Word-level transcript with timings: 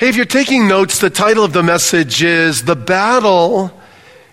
Hey, 0.00 0.08
if 0.08 0.16
you're 0.16 0.24
taking 0.24 0.66
notes, 0.66 0.98
the 0.98 1.10
title 1.10 1.44
of 1.44 1.52
the 1.52 1.62
message 1.62 2.22
is 2.22 2.64
The 2.64 2.74
Battle 2.74 3.70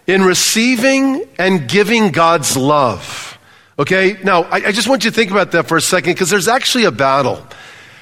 in 0.07 0.23
Receiving 0.23 1.27
and 1.37 1.67
Giving 1.67 2.11
God's 2.11 2.55
Love. 2.55 3.37
Okay, 3.77 4.17
now 4.23 4.43
I, 4.43 4.67
I 4.67 4.71
just 4.71 4.87
want 4.87 5.03
you 5.03 5.11
to 5.11 5.13
think 5.13 5.29
about 5.29 5.51
that 5.51 5.67
for 5.67 5.75
a 5.75 5.81
second 5.81 6.13
because 6.13 6.29
there's 6.29 6.47
actually 6.47 6.85
a 6.85 6.91
battle 6.91 7.45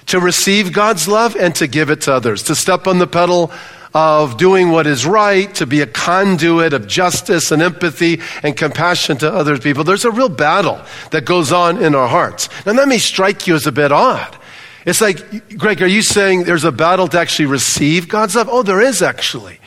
to 0.05 0.19
receive 0.19 0.73
God's 0.73 1.07
love 1.07 1.35
and 1.35 1.55
to 1.55 1.65
give 1.65 1.89
it 1.89 2.01
to 2.01 2.13
others, 2.13 2.43
to 2.43 2.53
step 2.53 2.85
on 2.85 2.99
the 2.99 3.07
pedal 3.07 3.51
of 3.95 4.37
doing 4.37 4.69
what 4.69 4.85
is 4.85 5.03
right, 5.03 5.51
to 5.55 5.65
be 5.65 5.81
a 5.81 5.87
conduit 5.87 6.71
of 6.71 6.85
justice 6.85 7.51
and 7.51 7.63
empathy 7.63 8.21
and 8.43 8.55
compassion 8.55 9.17
to 9.17 9.33
other 9.33 9.57
people. 9.57 9.83
There's 9.83 10.05
a 10.05 10.11
real 10.11 10.29
battle 10.29 10.79
that 11.09 11.25
goes 11.25 11.51
on 11.51 11.81
in 11.81 11.95
our 11.95 12.09
hearts. 12.09 12.47
Now, 12.63 12.73
that 12.73 12.87
may 12.87 12.99
strike 12.99 13.47
you 13.47 13.55
as 13.55 13.65
a 13.65 13.71
bit 13.71 13.91
odd. 13.91 14.37
It's 14.85 15.01
like, 15.01 15.57
Greg, 15.57 15.81
are 15.81 15.87
you 15.87 16.03
saying 16.03 16.43
there's 16.43 16.63
a 16.63 16.71
battle 16.71 17.07
to 17.07 17.19
actually 17.19 17.47
receive 17.47 18.07
God's 18.07 18.35
love? 18.35 18.47
Oh, 18.49 18.61
there 18.61 18.81
is 18.81 19.01
actually. 19.01 19.59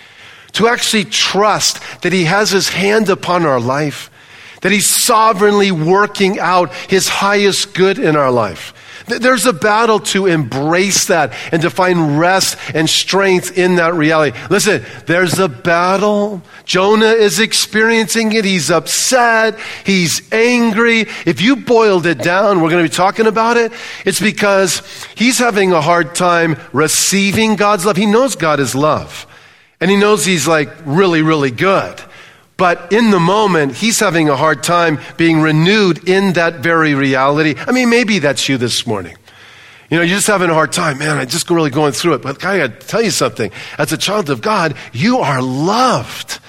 To 0.53 0.69
actually 0.69 1.05
trust 1.05 1.81
that 2.03 2.13
He 2.13 2.25
has 2.25 2.51
His 2.51 2.69
hand 2.69 3.11
upon 3.11 3.45
our 3.45 3.61
life, 3.61 4.11
that 4.63 4.71
He's 4.73 4.87
sovereignly 4.87 5.73
working 5.73 6.39
out 6.39 6.73
His 6.73 7.09
highest 7.09 7.75
good 7.75 7.99
in 7.99 8.17
our 8.17 8.31
life. 8.31 8.73
There's 9.09 9.47
a 9.47 9.53
battle 9.53 10.01
to 10.01 10.27
embrace 10.27 11.07
that 11.07 11.33
and 11.53 11.63
to 11.63 11.71
find 11.71 12.19
rest 12.19 12.59
and 12.75 12.89
strength 12.89 13.57
in 13.57 13.77
that 13.77 13.95
reality. 13.95 14.39
Listen, 14.51 14.85
there's 15.07 15.39
a 15.39 15.49
battle. 15.49 16.43
Jonah 16.65 17.13
is 17.13 17.41
experiencing 17.41 18.33
it. 18.33 18.45
He's 18.45 18.71
upset. 18.71 19.59
He's 19.85 20.31
angry. 20.33 21.07
If 21.27 21.41
you 21.41 21.57
boiled 21.57 22.07
it 22.07 22.19
down, 22.19 22.61
we're 22.61 22.71
going 22.71 22.85
to 22.85 22.91
be 22.91 22.95
talking 22.95 23.27
about 23.27 23.57
it. 23.57 23.73
It's 24.05 24.21
because 24.21 24.83
he's 25.15 25.39
having 25.39 25.73
a 25.73 25.81
hard 25.81 26.15
time 26.15 26.57
receiving 26.73 27.57
God's 27.57 27.87
love. 27.87 27.97
He 27.97 28.07
knows 28.07 28.37
God 28.37 28.61
is 28.61 28.75
love. 28.75 29.27
And 29.81 29.91
he 29.91 29.97
knows 29.97 30.25
he's 30.25 30.49
like 30.49 30.71
really, 30.85 31.23
really 31.23 31.51
good. 31.51 32.01
But 32.59 32.93
in 32.93 33.13
the 33.13 33.21
moment, 33.21 33.77
he's 33.77 34.01
having 34.01 34.29
a 34.29 34.37
hard 34.37 34.65
time 34.65 34.99
being 35.17 35.41
renewed 35.41 36.09
in 36.09 36.33
that 36.35 36.57
very 36.57 36.93
reality. 36.93 37.55
I 37.57 37.71
mean, 37.71 37.89
maybe 37.89 38.19
that's 38.19 38.49
you 38.49 38.59
this 38.59 38.85
morning. 38.85 39.17
You 39.89 39.97
know, 39.97 40.03
you're 40.03 40.17
just 40.17 40.27
having 40.27 40.51
a 40.51 40.55
hard 40.55 40.73
time. 40.73 40.99
Man, 40.99 41.17
I'm 41.17 41.29
just 41.29 41.49
really 41.49 41.71
going 41.71 41.93
through 41.93 42.15
it. 42.15 42.23
But 42.23 42.45
I 42.45 42.59
got 42.59 42.81
to 42.81 42.87
tell 42.87 43.01
you 43.01 43.13
something. 43.13 43.53
As 43.79 43.93
a 43.93 43.97
child 43.97 44.29
of 44.29 44.43
God, 44.43 44.75
you 44.93 45.19
are 45.19 45.41
loved. 45.41 46.41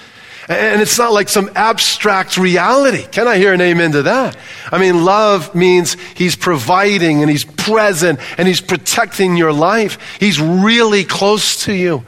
And 0.48 0.82
it's 0.82 0.98
not 0.98 1.12
like 1.12 1.28
some 1.28 1.48
abstract 1.54 2.36
reality. 2.36 3.06
Can 3.06 3.28
I 3.28 3.36
hear 3.36 3.52
an 3.52 3.60
amen 3.60 3.92
to 3.92 4.02
that? 4.02 4.36
I 4.72 4.78
mean, 4.78 5.04
love 5.04 5.54
means 5.54 5.96
He's 6.16 6.34
providing 6.34 7.22
and 7.22 7.30
He's 7.30 7.44
present 7.44 8.18
and 8.36 8.48
He's 8.48 8.60
protecting 8.60 9.36
your 9.36 9.52
life. 9.52 10.18
He's 10.18 10.40
really 10.40 11.04
close 11.04 11.64
to 11.66 11.72
you. 11.72 12.04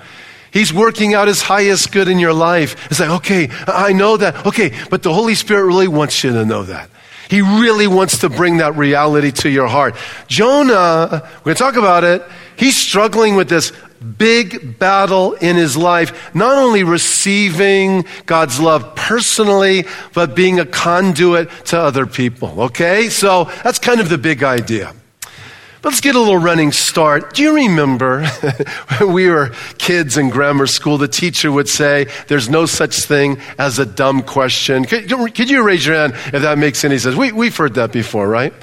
He's 0.52 0.72
working 0.72 1.14
out 1.14 1.28
his 1.28 1.42
highest 1.42 1.92
good 1.92 2.08
in 2.08 2.18
your 2.18 2.34
life. 2.34 2.90
It's 2.90 3.00
like, 3.00 3.10
okay, 3.10 3.48
I 3.66 3.92
know 3.92 4.16
that. 4.18 4.46
Okay, 4.46 4.72
but 4.90 5.02
the 5.02 5.12
Holy 5.12 5.34
Spirit 5.34 5.64
really 5.64 5.88
wants 5.88 6.22
you 6.22 6.32
to 6.32 6.44
know 6.44 6.62
that. 6.64 6.90
He 7.30 7.40
really 7.40 7.86
wants 7.86 8.18
to 8.18 8.28
bring 8.28 8.58
that 8.58 8.76
reality 8.76 9.30
to 9.30 9.48
your 9.48 9.66
heart. 9.66 9.96
Jonah, 10.26 11.22
we're 11.38 11.54
going 11.54 11.54
to 11.56 11.62
talk 11.62 11.76
about 11.76 12.04
it. 12.04 12.22
He's 12.56 12.76
struggling 12.76 13.36
with 13.36 13.48
this 13.48 13.72
big 14.18 14.78
battle 14.78 15.32
in 15.34 15.56
his 15.56 15.74
life, 15.74 16.34
not 16.34 16.58
only 16.58 16.84
receiving 16.84 18.04
God's 18.26 18.60
love 18.60 18.94
personally, 18.94 19.86
but 20.12 20.34
being 20.36 20.60
a 20.60 20.66
conduit 20.66 21.48
to 21.66 21.78
other 21.78 22.04
people. 22.04 22.64
Okay? 22.64 23.08
So 23.08 23.44
that's 23.64 23.78
kind 23.78 24.00
of 24.00 24.10
the 24.10 24.18
big 24.18 24.42
idea. 24.42 24.92
Let's 25.84 26.00
get 26.00 26.14
a 26.14 26.20
little 26.20 26.38
running 26.38 26.70
start. 26.70 27.34
Do 27.34 27.42
you 27.42 27.56
remember 27.56 28.24
when 28.98 29.12
we 29.12 29.28
were 29.28 29.50
kids 29.78 30.16
in 30.16 30.30
grammar 30.30 30.68
school, 30.68 30.96
the 30.96 31.08
teacher 31.08 31.50
would 31.50 31.68
say, 31.68 32.06
There's 32.28 32.48
no 32.48 32.66
such 32.66 33.00
thing 33.00 33.40
as 33.58 33.80
a 33.80 33.86
dumb 33.86 34.22
question? 34.22 34.84
Could, 34.84 35.08
could 35.08 35.50
you 35.50 35.64
raise 35.64 35.84
your 35.84 35.96
hand 35.96 36.12
if 36.32 36.42
that 36.42 36.58
makes 36.58 36.84
any 36.84 36.98
sense? 36.98 37.16
We, 37.16 37.32
we've 37.32 37.56
heard 37.56 37.74
that 37.74 37.90
before, 37.90 38.28
right? 38.28 38.54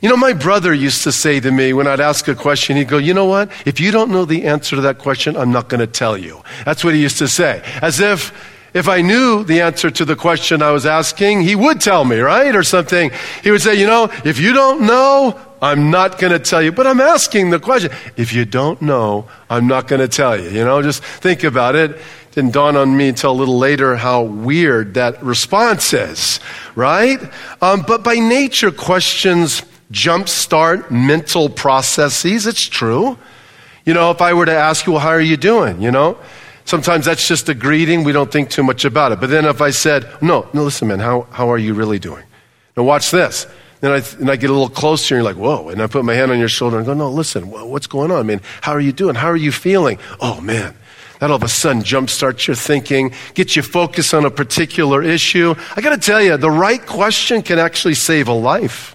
You 0.00 0.08
know, 0.08 0.16
my 0.16 0.34
brother 0.34 0.72
used 0.72 1.02
to 1.02 1.10
say 1.10 1.40
to 1.40 1.50
me 1.50 1.72
when 1.72 1.88
I'd 1.88 2.00
ask 2.00 2.28
a 2.28 2.34
question, 2.36 2.76
he'd 2.76 2.88
go, 2.88 2.98
You 2.98 3.14
know 3.14 3.26
what? 3.26 3.50
If 3.66 3.80
you 3.80 3.90
don't 3.90 4.12
know 4.12 4.24
the 4.24 4.44
answer 4.44 4.76
to 4.76 4.82
that 4.82 4.98
question, 4.98 5.36
I'm 5.36 5.50
not 5.50 5.68
going 5.68 5.80
to 5.80 5.88
tell 5.88 6.16
you. 6.16 6.42
That's 6.64 6.84
what 6.84 6.94
he 6.94 7.02
used 7.02 7.18
to 7.18 7.26
say. 7.26 7.60
As 7.82 7.98
if 7.98 8.32
if 8.72 8.88
I 8.88 9.00
knew 9.00 9.42
the 9.42 9.60
answer 9.62 9.90
to 9.90 10.04
the 10.04 10.16
question 10.16 10.62
I 10.62 10.70
was 10.70 10.86
asking, 10.86 11.42
he 11.42 11.56
would 11.56 11.80
tell 11.80 12.04
me, 12.04 12.20
right? 12.20 12.54
Or 12.54 12.62
something. 12.62 13.10
He 13.42 13.50
would 13.50 13.62
say, 13.62 13.74
You 13.74 13.86
know, 13.86 14.12
if 14.24 14.38
you 14.38 14.52
don't 14.52 14.86
know, 14.86 15.40
I'm 15.62 15.92
not 15.92 16.18
going 16.18 16.32
to 16.32 16.40
tell 16.40 16.60
you, 16.60 16.72
but 16.72 16.88
I'm 16.88 17.00
asking 17.00 17.50
the 17.50 17.60
question. 17.60 17.92
If 18.16 18.32
you 18.32 18.44
don't 18.44 18.82
know, 18.82 19.28
I'm 19.48 19.68
not 19.68 19.86
going 19.86 20.00
to 20.00 20.08
tell 20.08 20.36
you. 20.36 20.50
You 20.50 20.64
know, 20.64 20.82
just 20.82 21.04
think 21.04 21.44
about 21.44 21.76
it. 21.76 21.98
Didn't 22.32 22.52
dawn 22.52 22.76
on 22.76 22.96
me 22.96 23.08
until 23.08 23.30
a 23.30 23.38
little 23.38 23.58
later 23.58 23.94
how 23.94 24.22
weird 24.22 24.94
that 24.94 25.22
response 25.22 25.92
is, 25.92 26.40
right? 26.74 27.20
Um, 27.62 27.84
but 27.86 28.02
by 28.02 28.14
nature, 28.16 28.72
questions 28.72 29.62
jumpstart 29.92 30.90
mental 30.90 31.48
processes. 31.48 32.46
It's 32.46 32.66
true. 32.66 33.16
You 33.84 33.94
know, 33.94 34.10
if 34.10 34.20
I 34.20 34.34
were 34.34 34.46
to 34.46 34.52
ask 34.52 34.86
you, 34.86 34.94
well, 34.94 35.00
how 35.02 35.10
are 35.10 35.20
you 35.20 35.36
doing? 35.36 35.80
You 35.80 35.92
know, 35.92 36.18
sometimes 36.64 37.04
that's 37.04 37.28
just 37.28 37.48
a 37.48 37.54
greeting. 37.54 38.02
We 38.02 38.10
don't 38.10 38.32
think 38.32 38.50
too 38.50 38.64
much 38.64 38.84
about 38.84 39.12
it. 39.12 39.20
But 39.20 39.30
then 39.30 39.44
if 39.44 39.60
I 39.60 39.70
said, 39.70 40.10
no, 40.20 40.48
no, 40.52 40.64
listen, 40.64 40.88
man, 40.88 40.98
how, 40.98 41.28
how 41.30 41.50
are 41.52 41.58
you 41.58 41.74
really 41.74 42.00
doing? 42.00 42.24
Now 42.76 42.82
watch 42.82 43.12
this. 43.12 43.46
Then 43.82 43.90
I, 43.90 44.02
and 44.20 44.30
I 44.30 44.36
get 44.36 44.48
a 44.48 44.52
little 44.52 44.68
closer, 44.68 45.16
and 45.16 45.24
you're 45.24 45.32
like, 45.32 45.42
whoa. 45.42 45.68
And 45.68 45.82
I 45.82 45.88
put 45.88 46.04
my 46.04 46.14
hand 46.14 46.30
on 46.30 46.38
your 46.38 46.48
shoulder 46.48 46.76
and 46.76 46.86
go, 46.86 46.94
no, 46.94 47.10
listen, 47.10 47.50
what's 47.50 47.88
going 47.88 48.12
on? 48.12 48.18
I 48.20 48.22
mean, 48.22 48.40
how 48.60 48.70
are 48.70 48.80
you 48.80 48.92
doing? 48.92 49.16
How 49.16 49.26
are 49.26 49.36
you 49.36 49.50
feeling? 49.50 49.98
Oh, 50.20 50.40
man. 50.40 50.76
That 51.18 51.30
all 51.30 51.36
of 51.36 51.42
a 51.42 51.48
sudden 51.48 51.82
jumpstarts 51.82 52.46
your 52.46 52.54
thinking, 52.54 53.12
gets 53.34 53.56
you 53.56 53.62
focused 53.62 54.14
on 54.14 54.24
a 54.24 54.30
particular 54.30 55.02
issue. 55.02 55.56
I 55.74 55.80
got 55.80 55.90
to 55.90 55.98
tell 55.98 56.22
you, 56.22 56.36
the 56.36 56.48
right 56.48 56.84
question 56.86 57.42
can 57.42 57.58
actually 57.58 57.94
save 57.94 58.28
a 58.28 58.32
life. 58.32 58.94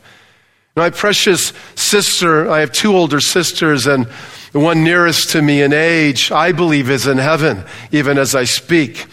My 0.78 0.90
precious 0.90 1.52
sister, 1.76 2.50
I 2.50 2.62
have 2.62 2.72
two 2.72 2.96
older 2.96 3.20
sisters, 3.20 3.88
and 3.88 4.08
the 4.54 4.60
one 4.60 4.86
nearest 4.86 5.32
to 5.32 5.42
me 5.42 5.64
in 5.64 5.74
age, 5.74 6.32
I 6.32 6.54
believe, 6.54 6.90
is 6.90 7.08
in 7.08 7.18
heaven, 7.18 7.66
even 7.92 8.18
as 8.18 8.36
I 8.36 8.46
speak 8.46 9.06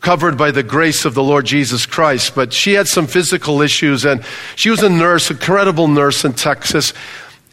covered 0.00 0.36
by 0.36 0.50
the 0.50 0.62
grace 0.62 1.04
of 1.04 1.14
the 1.14 1.22
Lord 1.22 1.46
Jesus 1.46 1.86
Christ. 1.86 2.34
But 2.34 2.52
she 2.52 2.74
had 2.74 2.88
some 2.88 3.06
physical 3.06 3.62
issues, 3.62 4.04
and 4.04 4.24
she 4.54 4.70
was 4.70 4.82
a 4.82 4.88
nurse, 4.90 5.30
a 5.30 5.34
credible 5.34 5.88
nurse 5.88 6.24
in 6.24 6.32
Texas. 6.32 6.92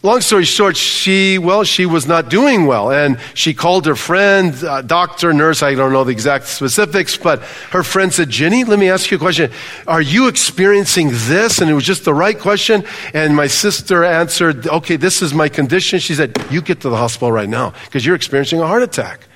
Long 0.04 0.20
story 0.20 0.44
short, 0.44 0.76
she, 0.76 1.38
well, 1.38 1.64
she 1.64 1.86
was 1.86 2.06
not 2.06 2.28
doing 2.28 2.66
well. 2.66 2.92
And 2.92 3.18
she 3.32 3.54
called 3.54 3.86
her 3.86 3.96
friend, 3.96 4.54
uh, 4.62 4.82
doctor, 4.82 5.32
nurse, 5.32 5.62
I 5.62 5.74
don't 5.74 5.94
know 5.94 6.04
the 6.04 6.12
exact 6.12 6.46
specifics, 6.46 7.16
but 7.16 7.40
her 7.70 7.82
friend 7.82 8.12
said, 8.12 8.28
Jenny, 8.28 8.64
let 8.64 8.78
me 8.78 8.90
ask 8.90 9.10
you 9.10 9.16
a 9.16 9.18
question. 9.18 9.50
Are 9.86 10.02
you 10.02 10.28
experiencing 10.28 11.08
this? 11.10 11.62
And 11.62 11.70
it 11.70 11.72
was 11.72 11.84
just 11.84 12.04
the 12.04 12.12
right 12.12 12.38
question. 12.38 12.84
And 13.14 13.34
my 13.34 13.46
sister 13.46 14.04
answered, 14.04 14.68
okay, 14.68 14.96
this 14.96 15.22
is 15.22 15.32
my 15.32 15.48
condition. 15.48 15.98
She 16.00 16.14
said, 16.14 16.36
you 16.50 16.60
get 16.60 16.82
to 16.82 16.90
the 16.90 16.98
hospital 16.98 17.32
right 17.32 17.48
now 17.48 17.72
because 17.86 18.04
you're 18.04 18.14
experiencing 18.14 18.60
a 18.60 18.66
heart 18.66 18.82
attack. 18.82 19.26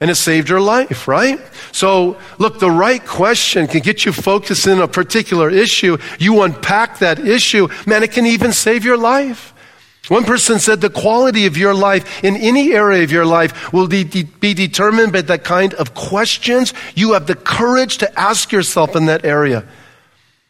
And 0.00 0.10
it 0.10 0.14
saved 0.14 0.48
her 0.48 0.60
life, 0.60 1.08
right? 1.08 1.40
So, 1.72 2.18
look, 2.38 2.60
the 2.60 2.70
right 2.70 3.04
question 3.04 3.66
can 3.66 3.80
get 3.80 4.04
you 4.04 4.12
focused 4.12 4.66
in 4.68 4.80
a 4.80 4.86
particular 4.86 5.50
issue. 5.50 5.98
You 6.20 6.42
unpack 6.42 6.98
that 6.98 7.18
issue, 7.18 7.68
man, 7.84 8.04
it 8.04 8.12
can 8.12 8.24
even 8.24 8.52
save 8.52 8.84
your 8.84 8.96
life. 8.96 9.52
One 10.08 10.24
person 10.24 10.58
said 10.58 10.80
the 10.80 10.88
quality 10.88 11.46
of 11.46 11.56
your 11.56 11.74
life 11.74 12.24
in 12.24 12.36
any 12.36 12.72
area 12.72 13.02
of 13.02 13.12
your 13.12 13.26
life 13.26 13.72
will 13.72 13.88
be, 13.88 14.04
be 14.04 14.54
determined 14.54 15.12
by 15.12 15.20
the 15.20 15.38
kind 15.38 15.74
of 15.74 15.94
questions 15.94 16.72
you 16.94 17.12
have 17.12 17.26
the 17.26 17.34
courage 17.34 17.98
to 17.98 18.18
ask 18.18 18.50
yourself 18.50 18.96
in 18.96 19.06
that 19.06 19.24
area. 19.24 19.64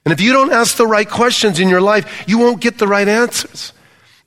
And 0.04 0.12
if 0.12 0.20
you 0.20 0.32
don't 0.32 0.52
ask 0.52 0.76
the 0.76 0.86
right 0.86 1.08
questions 1.08 1.58
in 1.58 1.68
your 1.68 1.80
life, 1.80 2.24
you 2.28 2.38
won't 2.38 2.60
get 2.60 2.78
the 2.78 2.86
right 2.86 3.08
answers. 3.08 3.72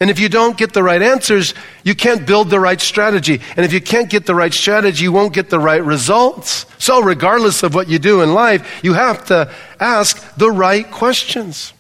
And 0.02 0.10
if 0.10 0.20
you 0.20 0.30
don't 0.30 0.58
get 0.58 0.74
the 0.74 0.82
right 0.82 1.02
answers, 1.02 1.54
you 1.84 1.94
can't 1.94 2.26
build 2.26 2.50
the 2.50 2.60
right 2.60 2.82
strategy. 2.82 3.40
And 3.56 3.64
if 3.64 3.72
you 3.72 3.80
can't 3.80 4.10
get 4.10 4.26
the 4.26 4.34
right 4.34 4.52
strategy, 4.52 5.04
you 5.04 5.12
won't 5.12 5.32
get 5.32 5.52
the 5.52 5.60
right 5.60 5.84
results. 5.84 6.66
So, 6.80 7.04
regardless 7.04 7.62
of 7.62 7.76
what 7.76 7.88
you 7.88 8.00
do 8.00 8.22
in 8.22 8.34
life, 8.34 8.82
you 8.84 8.94
have 8.94 9.24
to 9.26 9.54
ask 9.80 10.36
the 10.38 10.50
right 10.50 10.90
questions. 10.90 11.74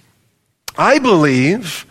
I 0.78 1.00
believe 1.00 1.88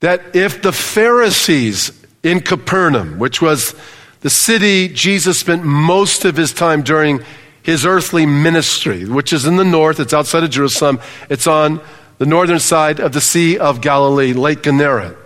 that 0.00 0.34
if 0.34 0.62
the 0.62 0.72
Pharisees 0.72 1.92
in 2.24 2.40
Capernaum, 2.40 3.20
which 3.20 3.40
was 3.40 3.76
the 4.22 4.30
city 4.30 4.88
Jesus 4.88 5.38
spent 5.38 5.62
most 5.62 6.24
of 6.24 6.36
his 6.36 6.52
time 6.52 6.82
during 6.82 7.20
his 7.62 7.86
earthly 7.86 8.26
ministry, 8.26 9.04
which 9.04 9.32
is 9.32 9.44
in 9.44 9.58
the 9.58 9.64
north, 9.64 10.00
it's 10.00 10.12
outside 10.12 10.42
of 10.42 10.50
Jerusalem, 10.50 10.98
it's 11.30 11.46
on 11.46 11.80
the 12.18 12.26
northern 12.26 12.58
side 12.58 13.00
of 13.00 13.12
the 13.12 13.20
Sea 13.20 13.58
of 13.58 13.80
Galilee, 13.80 14.32
Lake 14.32 14.62
Gennesaret. 14.62 15.16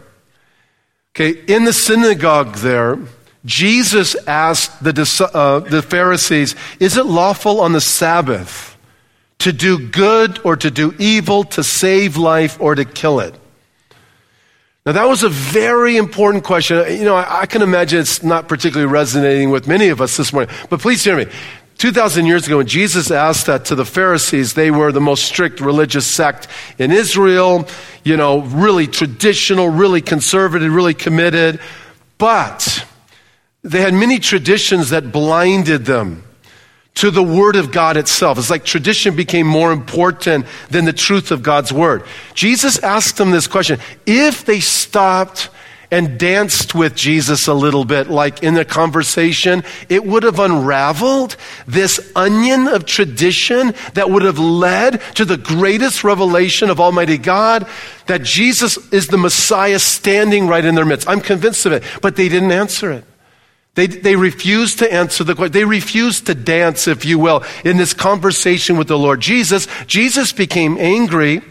Okay, 1.15 1.43
in 1.47 1.65
the 1.65 1.73
synagogue 1.73 2.57
there, 2.57 2.99
Jesus 3.45 4.15
asked 4.27 4.83
the, 4.83 5.31
uh, 5.35 5.61
the 5.61 5.83
Pharisees, 5.83 6.55
Is 6.79 6.97
it 6.97 7.07
lawful 7.07 7.61
on 7.61 7.73
the 7.73 7.81
Sabbath 7.81 8.77
to 9.39 9.53
do 9.53 9.89
good 9.89 10.39
or 10.45 10.57
to 10.57 10.71
do 10.71 10.95
evil, 10.99 11.45
to 11.45 11.65
save 11.65 12.17
life 12.17 12.61
or 12.61 12.75
to 12.75 12.85
kill 12.85 13.21
it? 13.21 13.35
Now, 14.87 14.93
that 14.93 15.05
was 15.05 15.23
a 15.23 15.29
very 15.29 15.97
important 15.97 16.45
question. 16.45 16.77
You 16.97 17.05
know, 17.05 17.15
I, 17.15 17.43
I, 17.43 17.47
can 17.47 17.63
imagine 17.63 18.01
it's 18.01 18.23
not 18.25 18.49
particularly 18.49 18.91
resonating 18.91 19.51
with 19.51 19.69
many 19.69 19.89
of 19.89 20.01
us 20.01 20.17
this 20.17 20.33
morning, 20.33 20.53
but 20.71 20.81
please 20.81 21.05
hear 21.05 21.17
me. 21.17 21.27
2,000 21.83 22.27
years 22.27 22.47
ago, 22.47 22.59
when 22.59 22.67
Jesus 22.69 23.11
asked 23.11 23.47
that 23.47 23.65
to 23.65 23.75
the 23.75 23.85
Pharisees, 23.85 24.55
they 24.55 24.71
were 24.71 24.93
the 24.93 25.01
most 25.01 25.25
strict 25.25 25.59
religious 25.59 26.07
sect 26.07 26.47
in 26.79 26.93
Israel, 26.93 27.67
you 28.05 28.17
know, 28.17 28.39
really 28.43 28.87
traditional, 28.87 29.69
really 29.69 30.01
conservative, 30.01 30.73
really 30.73 30.95
committed. 30.95 31.59
But 32.19 32.87
they 33.65 33.81
had 33.81 33.95
many 33.95 34.21
traditions 34.21 34.91
that 34.91 35.11
blinded 35.11 35.85
them 35.85 36.23
to 36.95 37.11
the 37.11 37.21
Word 37.21 37.57
of 37.57 37.73
God 37.73 37.97
itself. 37.97 38.39
It's 38.39 38.49
like 38.49 38.65
tradition 38.65 39.17
became 39.17 39.49
more 39.49 39.73
important 39.73 40.47
than 40.71 40.85
the 40.85 40.93
truth 40.93 41.33
of 41.33 41.43
God's 41.43 41.73
Word. 41.73 42.05
Jesus 42.35 42.79
asked 42.79 43.17
them 43.17 43.33
this 43.33 43.49
question 43.49 43.81
if 44.07 44.45
they 44.45 44.61
stopped 44.61 45.51
and 45.93 46.19
danced 46.19 46.75
with 46.75 46.97
Jesus 46.97 47.47
a 47.47 47.53
little 47.53 47.85
bit, 47.85 48.09
like 48.09 48.43
in 48.43 48.55
the 48.55 48.65
conversation, 48.65 49.63
it 49.91 50.05
would 50.05 50.23
have 50.23 50.41
unraveled 50.41 51.37
this 51.67 52.11
onion 52.17 52.67
of 52.67 52.87
tradition 52.87 53.75
that 53.93 54.09
would 54.09 54.23
have 54.23 54.39
led 54.39 55.03
to 55.17 55.27
the 55.27 55.37
greatest 55.37 56.03
revelation 56.03 56.71
of 56.71 56.81
Almighty 56.81 57.19
God 57.19 57.69
that 58.07 58.23
Jesus 58.23 58.79
is 58.91 59.09
the 59.09 59.19
Messiah 59.19 59.79
standing 59.79 60.49
right 60.49 60.65
in 60.65 60.75
their 60.75 60.87
midst. 60.87 61.07
I'm 61.07 61.21
convinced 61.21 61.67
of 61.67 61.73
it, 61.73 61.85
but 62.01 62.17
they 62.17 62.31
didn't 62.31 62.53
answer 62.53 62.91
it. 62.91 63.05
They, 63.75 63.87
they 63.87 64.17
refused 64.17 64.79
to 64.79 64.91
answer 64.91 65.25
the 65.25 65.35
question. 65.35 65.53
They 65.53 65.67
refused 65.67 66.25
to 66.27 66.35
dance, 66.35 66.89
if 66.89 67.05
you 67.05 67.19
will, 67.19 67.45
in 67.67 67.77
this 67.77 67.93
conversation 67.93 68.79
with 68.79 68.89
the 68.89 68.99
Lord 68.99 69.21
Jesus. 69.21 69.69
Jesus 69.87 70.33
became 70.33 70.79
angry, 70.79 71.43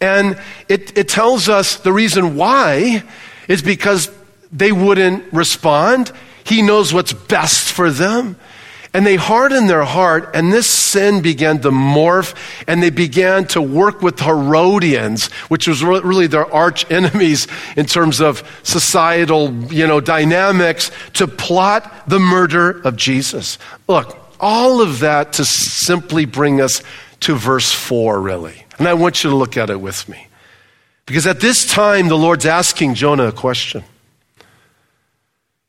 and 0.00 0.40
it, 0.66 0.96
it 0.96 1.08
tells 1.08 1.50
us 1.50 1.76
the 1.76 1.92
reason 1.92 2.36
why 2.36 3.02
is 3.48 3.62
because 3.62 4.10
they 4.52 4.72
wouldn't 4.72 5.32
respond. 5.32 6.12
He 6.44 6.62
knows 6.62 6.92
what's 6.94 7.12
best 7.12 7.72
for 7.72 7.90
them. 7.90 8.36
And 8.94 9.06
they 9.06 9.16
hardened 9.16 9.68
their 9.68 9.84
heart, 9.84 10.30
and 10.34 10.50
this 10.50 10.66
sin 10.66 11.20
began 11.20 11.60
to 11.60 11.70
morph, 11.70 12.34
and 12.66 12.82
they 12.82 12.88
began 12.88 13.46
to 13.48 13.60
work 13.60 14.00
with 14.00 14.20
Herodians, 14.20 15.26
which 15.48 15.68
was 15.68 15.84
really 15.84 16.28
their 16.28 16.50
arch 16.50 16.90
enemies 16.90 17.46
in 17.76 17.84
terms 17.84 18.22
of 18.22 18.42
societal, 18.62 19.52
you 19.64 19.86
know, 19.86 20.00
dynamics, 20.00 20.90
to 21.14 21.28
plot 21.28 22.08
the 22.08 22.18
murder 22.18 22.80
of 22.86 22.96
Jesus. 22.96 23.58
Look, 23.86 24.16
all 24.40 24.80
of 24.80 25.00
that 25.00 25.34
to 25.34 25.44
simply 25.44 26.24
bring 26.24 26.62
us 26.62 26.80
to 27.20 27.34
verse 27.34 27.72
4, 27.72 28.18
really. 28.18 28.64
And 28.78 28.88
I 28.88 28.94
want 28.94 29.22
you 29.22 29.28
to 29.28 29.36
look 29.36 29.58
at 29.58 29.68
it 29.68 29.80
with 29.80 30.08
me. 30.08 30.25
Because 31.06 31.26
at 31.26 31.40
this 31.40 31.70
time, 31.70 32.08
the 32.08 32.18
Lord's 32.18 32.46
asking 32.46 32.94
Jonah 32.94 33.28
a 33.28 33.32
question. 33.32 33.84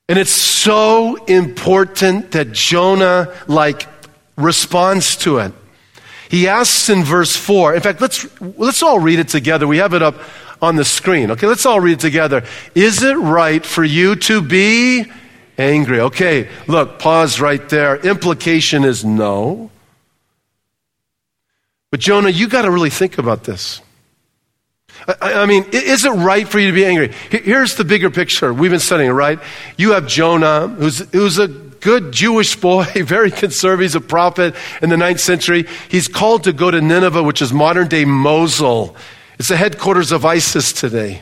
And 0.09 0.17
it's 0.17 0.31
so 0.31 1.15
important 1.25 2.31
that 2.31 2.51
Jonah, 2.53 3.33
like, 3.47 3.87
responds 4.35 5.15
to 5.17 5.37
it. 5.39 5.53
He 6.29 6.47
asks 6.47 6.89
in 6.89 7.03
verse 7.03 7.35
4. 7.35 7.75
In 7.75 7.81
fact, 7.81 8.01
let's, 8.01 8.25
let's 8.41 8.81
all 8.81 8.99
read 8.99 9.19
it 9.19 9.29
together. 9.29 9.67
We 9.67 9.77
have 9.77 9.93
it 9.93 10.01
up 10.01 10.15
on 10.61 10.75
the 10.75 10.85
screen. 10.85 11.31
Okay, 11.31 11.45
let's 11.45 11.65
all 11.65 11.79
read 11.79 11.93
it 11.93 11.99
together. 11.99 12.43
Is 12.73 13.03
it 13.03 13.15
right 13.15 13.65
for 13.65 13.83
you 13.83 14.15
to 14.15 14.41
be 14.41 15.05
angry? 15.57 15.99
Okay, 15.99 16.49
look, 16.67 16.99
pause 16.99 17.39
right 17.39 17.67
there. 17.69 17.97
Implication 17.97 18.83
is 18.83 19.05
no. 19.05 19.69
But 21.91 21.99
Jonah, 21.99 22.29
you 22.29 22.47
got 22.47 22.63
to 22.63 22.71
really 22.71 22.89
think 22.89 23.17
about 23.17 23.43
this. 23.43 23.81
I, 25.07 25.33
I 25.33 25.45
mean, 25.45 25.65
is 25.71 26.05
it 26.05 26.11
right 26.11 26.47
for 26.47 26.59
you 26.59 26.67
to 26.67 26.73
be 26.73 26.85
angry? 26.85 27.13
Here's 27.29 27.75
the 27.75 27.85
bigger 27.85 28.09
picture. 28.09 28.53
We've 28.53 28.71
been 28.71 28.79
studying, 28.79 29.11
right? 29.11 29.39
You 29.77 29.91
have 29.91 30.07
Jonah, 30.07 30.67
who's, 30.67 30.99
who's 31.11 31.37
a 31.39 31.47
good 31.47 32.11
Jewish 32.11 32.55
boy, 32.55 32.85
very 32.95 33.31
conservative. 33.31 33.81
He's 33.81 33.95
a 33.95 34.01
prophet 34.01 34.55
in 34.81 34.89
the 34.89 34.97
ninth 34.97 35.19
century. 35.19 35.67
He's 35.89 36.07
called 36.07 36.43
to 36.45 36.53
go 36.53 36.71
to 36.71 36.81
Nineveh, 36.81 37.23
which 37.23 37.41
is 37.41 37.53
modern 37.53 37.87
day 37.87 38.05
Mosul. 38.05 38.95
It's 39.39 39.49
the 39.49 39.57
headquarters 39.57 40.11
of 40.11 40.25
ISIS 40.25 40.73
today 40.73 41.21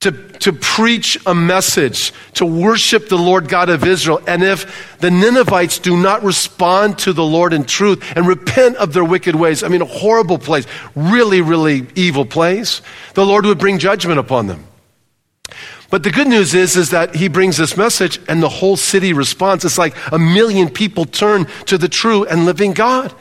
to, 0.00 0.12
to 0.12 0.52
preach 0.52 1.18
a 1.26 1.34
message, 1.34 2.12
to 2.34 2.46
worship 2.46 3.08
the 3.08 3.18
Lord 3.18 3.48
God 3.48 3.68
of 3.68 3.84
Israel. 3.84 4.20
And 4.28 4.44
if 4.44 4.96
the 5.00 5.10
Ninevites 5.10 5.80
do 5.80 5.96
not 5.96 6.22
respond 6.22 7.00
to 7.00 7.12
the 7.12 7.24
Lord 7.24 7.52
in 7.52 7.64
truth 7.64 8.04
and 8.14 8.26
repent 8.26 8.76
of 8.76 8.92
their 8.92 9.04
wicked 9.04 9.34
ways, 9.34 9.64
I 9.64 9.68
mean, 9.68 9.82
a 9.82 9.86
horrible 9.86 10.38
place, 10.38 10.66
really, 10.94 11.40
really 11.40 11.86
evil 11.96 12.24
place, 12.24 12.80
the 13.14 13.26
Lord 13.26 13.44
would 13.46 13.58
bring 13.58 13.78
judgment 13.78 14.20
upon 14.20 14.46
them. 14.46 14.64
But 15.90 16.02
the 16.02 16.10
good 16.10 16.28
news 16.28 16.54
is, 16.54 16.76
is 16.76 16.90
that 16.90 17.16
he 17.16 17.28
brings 17.28 17.56
this 17.56 17.76
message 17.76 18.20
and 18.28 18.42
the 18.42 18.48
whole 18.48 18.76
city 18.76 19.14
responds. 19.14 19.64
It's 19.64 19.78
like 19.78 19.96
a 20.12 20.18
million 20.18 20.68
people 20.68 21.06
turn 21.06 21.46
to 21.64 21.78
the 21.78 21.88
true 21.88 22.24
and 22.26 22.44
living 22.44 22.72
God. 22.72 23.12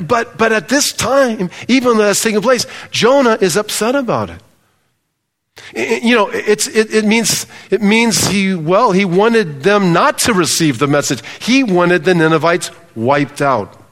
But, 0.00 0.36
but 0.36 0.52
at 0.52 0.68
this 0.68 0.92
time, 0.92 1.50
even 1.68 1.96
though 1.96 2.04
that's 2.04 2.22
taking 2.22 2.42
place, 2.42 2.66
Jonah 2.90 3.38
is 3.40 3.56
upset 3.56 3.94
about 3.94 4.28
it. 4.30 4.42
You 5.74 6.14
know, 6.14 6.28
it's, 6.28 6.68
it, 6.68 6.94
it, 6.94 7.04
means, 7.04 7.46
it 7.70 7.82
means 7.82 8.28
he, 8.28 8.54
well, 8.54 8.92
he 8.92 9.04
wanted 9.04 9.62
them 9.62 9.92
not 9.92 10.18
to 10.18 10.32
receive 10.32 10.78
the 10.78 10.86
message. 10.86 11.22
He 11.40 11.64
wanted 11.64 12.04
the 12.04 12.14
Ninevites 12.14 12.70
wiped 12.94 13.42
out. 13.42 13.82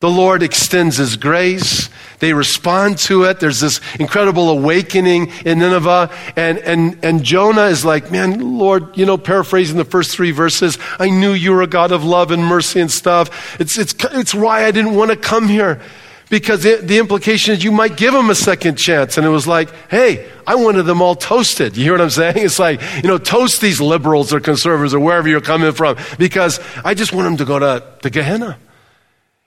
The 0.00 0.10
Lord 0.10 0.42
extends 0.42 0.98
His 0.98 1.16
grace. 1.16 1.88
They 2.18 2.32
respond 2.32 2.98
to 2.98 3.24
it. 3.24 3.40
There's 3.40 3.60
this 3.60 3.80
incredible 3.98 4.50
awakening 4.50 5.32
in 5.44 5.58
Nineveh. 5.58 6.10
And, 6.36 6.58
and, 6.58 6.98
and 7.02 7.24
Jonah 7.24 7.66
is 7.66 7.84
like, 7.84 8.10
man, 8.10 8.58
Lord, 8.58 8.96
you 8.96 9.06
know, 9.06 9.16
paraphrasing 9.16 9.76
the 9.76 9.84
first 9.84 10.12
three 10.12 10.32
verses, 10.32 10.78
I 10.98 11.08
knew 11.08 11.32
you 11.32 11.52
were 11.52 11.62
a 11.62 11.66
God 11.66 11.92
of 11.92 12.04
love 12.04 12.30
and 12.30 12.44
mercy 12.44 12.80
and 12.80 12.90
stuff. 12.90 13.58
It's, 13.60 13.78
it's, 13.78 13.94
it's 14.12 14.34
why 14.34 14.64
I 14.64 14.70
didn't 14.70 14.94
want 14.94 15.10
to 15.10 15.16
come 15.16 15.48
here 15.48 15.80
because 16.28 16.64
it, 16.64 16.88
the 16.88 16.98
implication 16.98 17.54
is 17.54 17.62
you 17.62 17.72
might 17.72 17.96
give 17.96 18.12
them 18.12 18.30
a 18.30 18.34
second 18.34 18.76
chance. 18.76 19.16
And 19.16 19.26
it 19.26 19.30
was 19.30 19.46
like, 19.46 19.70
hey, 19.88 20.28
I 20.46 20.56
wanted 20.56 20.82
them 20.82 21.00
all 21.00 21.14
toasted. 21.14 21.76
You 21.76 21.84
hear 21.84 21.92
what 21.92 22.00
I'm 22.00 22.10
saying? 22.10 22.38
It's 22.38 22.58
like, 22.58 22.80
you 22.96 23.08
know, 23.08 23.18
toast 23.18 23.60
these 23.60 23.80
liberals 23.80 24.32
or 24.32 24.40
conservatives 24.40 24.94
or 24.94 25.00
wherever 25.00 25.28
you're 25.28 25.40
coming 25.40 25.72
from 25.72 25.96
because 26.18 26.60
I 26.84 26.94
just 26.94 27.12
want 27.12 27.26
them 27.26 27.36
to 27.38 27.44
go 27.44 27.58
to, 27.58 27.84
to 28.02 28.10
Gehenna. 28.10 28.58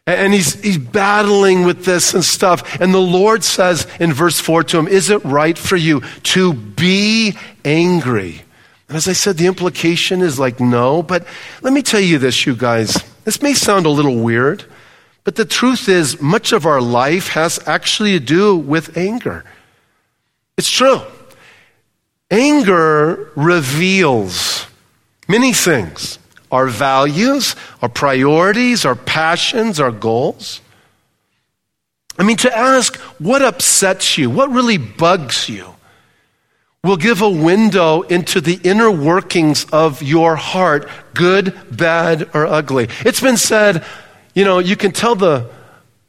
And 0.08 0.34
he's, 0.34 0.60
he's 0.64 0.78
battling 0.78 1.66
with 1.66 1.86
this 1.86 2.14
and 2.16 2.24
stuff. 2.24 2.80
And 2.82 2.94
the 2.94 2.98
Lord 2.98 3.44
says 3.44 3.86
in 4.00 4.12
verse 4.12 4.40
4 4.40 4.64
to 4.64 4.80
him, 4.80 4.88
Is 4.88 5.10
it 5.12 5.24
right 5.24 5.58
for 5.58 5.76
you 5.76 6.02
to 6.24 6.54
be 6.54 7.38
angry? 7.64 8.42
And 8.88 8.98
as 8.98 9.08
I 9.08 9.14
said, 9.14 9.38
the 9.38 9.46
implication 9.46 10.22
is 10.22 10.40
like, 10.40 10.60
no. 10.60 11.04
But 11.04 11.28
let 11.62 11.74
me 11.74 11.84
tell 11.84 12.00
you 12.00 12.18
this, 12.18 12.48
you 12.48 12.56
guys. 12.56 12.98
This 13.24 13.40
may 13.42 13.54
sound 13.54 13.86
a 13.86 13.90
little 13.90 14.18
weird. 14.18 14.66
But 15.30 15.36
the 15.36 15.46
truth 15.46 15.88
is, 15.88 16.20
much 16.20 16.54
of 16.54 16.66
our 16.66 16.82
life 16.82 17.28
has 17.28 17.60
actually 17.68 18.14
to 18.14 18.20
do 18.20 18.56
with 18.56 18.98
anger. 18.98 19.46
It's 20.58 20.72
true. 20.72 21.04
Anger 22.32 23.32
reveals 23.36 24.66
many 25.28 25.54
things 25.54 26.18
our 26.52 26.66
values, 26.66 27.56
our 27.80 27.90
priorities, 27.90 28.86
our 28.86 28.96
passions, 28.96 29.80
our 29.80 29.92
goals. 29.92 30.62
I 32.18 32.24
mean, 32.24 32.38
to 32.38 32.58
ask 32.58 32.96
what 33.20 33.44
upsets 33.44 34.18
you, 34.18 34.32
what 34.32 34.50
really 34.50 34.80
bugs 34.80 35.48
you, 35.48 35.76
will 36.84 36.98
give 36.98 37.22
a 37.22 37.30
window 37.30 38.02
into 38.02 38.42
the 38.42 38.60
inner 38.64 38.90
workings 38.90 39.66
of 39.66 40.02
your 40.02 40.36
heart, 40.36 40.90
good, 41.14 41.56
bad, 41.70 42.28
or 42.34 42.48
ugly. 42.48 42.88
It's 43.06 43.22
been 43.22 43.38
said 43.38 43.86
you 44.34 44.44
know, 44.44 44.60
you 44.60 44.76
can 44.76 44.92
tell 44.92 45.16
the 45.16 45.50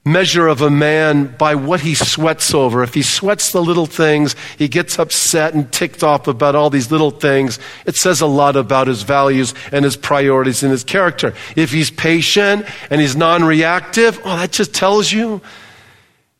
measure 0.04 0.48
of 0.48 0.62
a 0.62 0.70
man 0.70 1.26
by 1.36 1.54
what 1.54 1.80
he 1.80 1.94
sweats 1.94 2.54
over. 2.54 2.82
If 2.82 2.94
he 2.94 3.02
sweats 3.02 3.52
the 3.52 3.62
little 3.62 3.86
things, 3.86 4.34
he 4.56 4.66
gets 4.66 4.98
upset 4.98 5.52
and 5.54 5.70
ticked 5.70 6.02
off 6.02 6.26
about 6.26 6.54
all 6.54 6.70
these 6.70 6.90
little 6.90 7.10
things. 7.10 7.58
It 7.84 7.96
says 7.96 8.20
a 8.20 8.26
lot 8.26 8.56
about 8.56 8.86
his 8.86 9.02
values 9.02 9.54
and 9.72 9.84
his 9.84 9.96
priorities 9.96 10.62
and 10.62 10.72
his 10.72 10.84
character. 10.84 11.34
If 11.54 11.70
he's 11.70 11.90
patient 11.90 12.66
and 12.88 13.00
he's 13.00 13.14
non 13.14 13.44
reactive, 13.44 14.18
oh, 14.24 14.36
that 14.36 14.52
just 14.52 14.72
tells 14.74 15.12
you, 15.12 15.42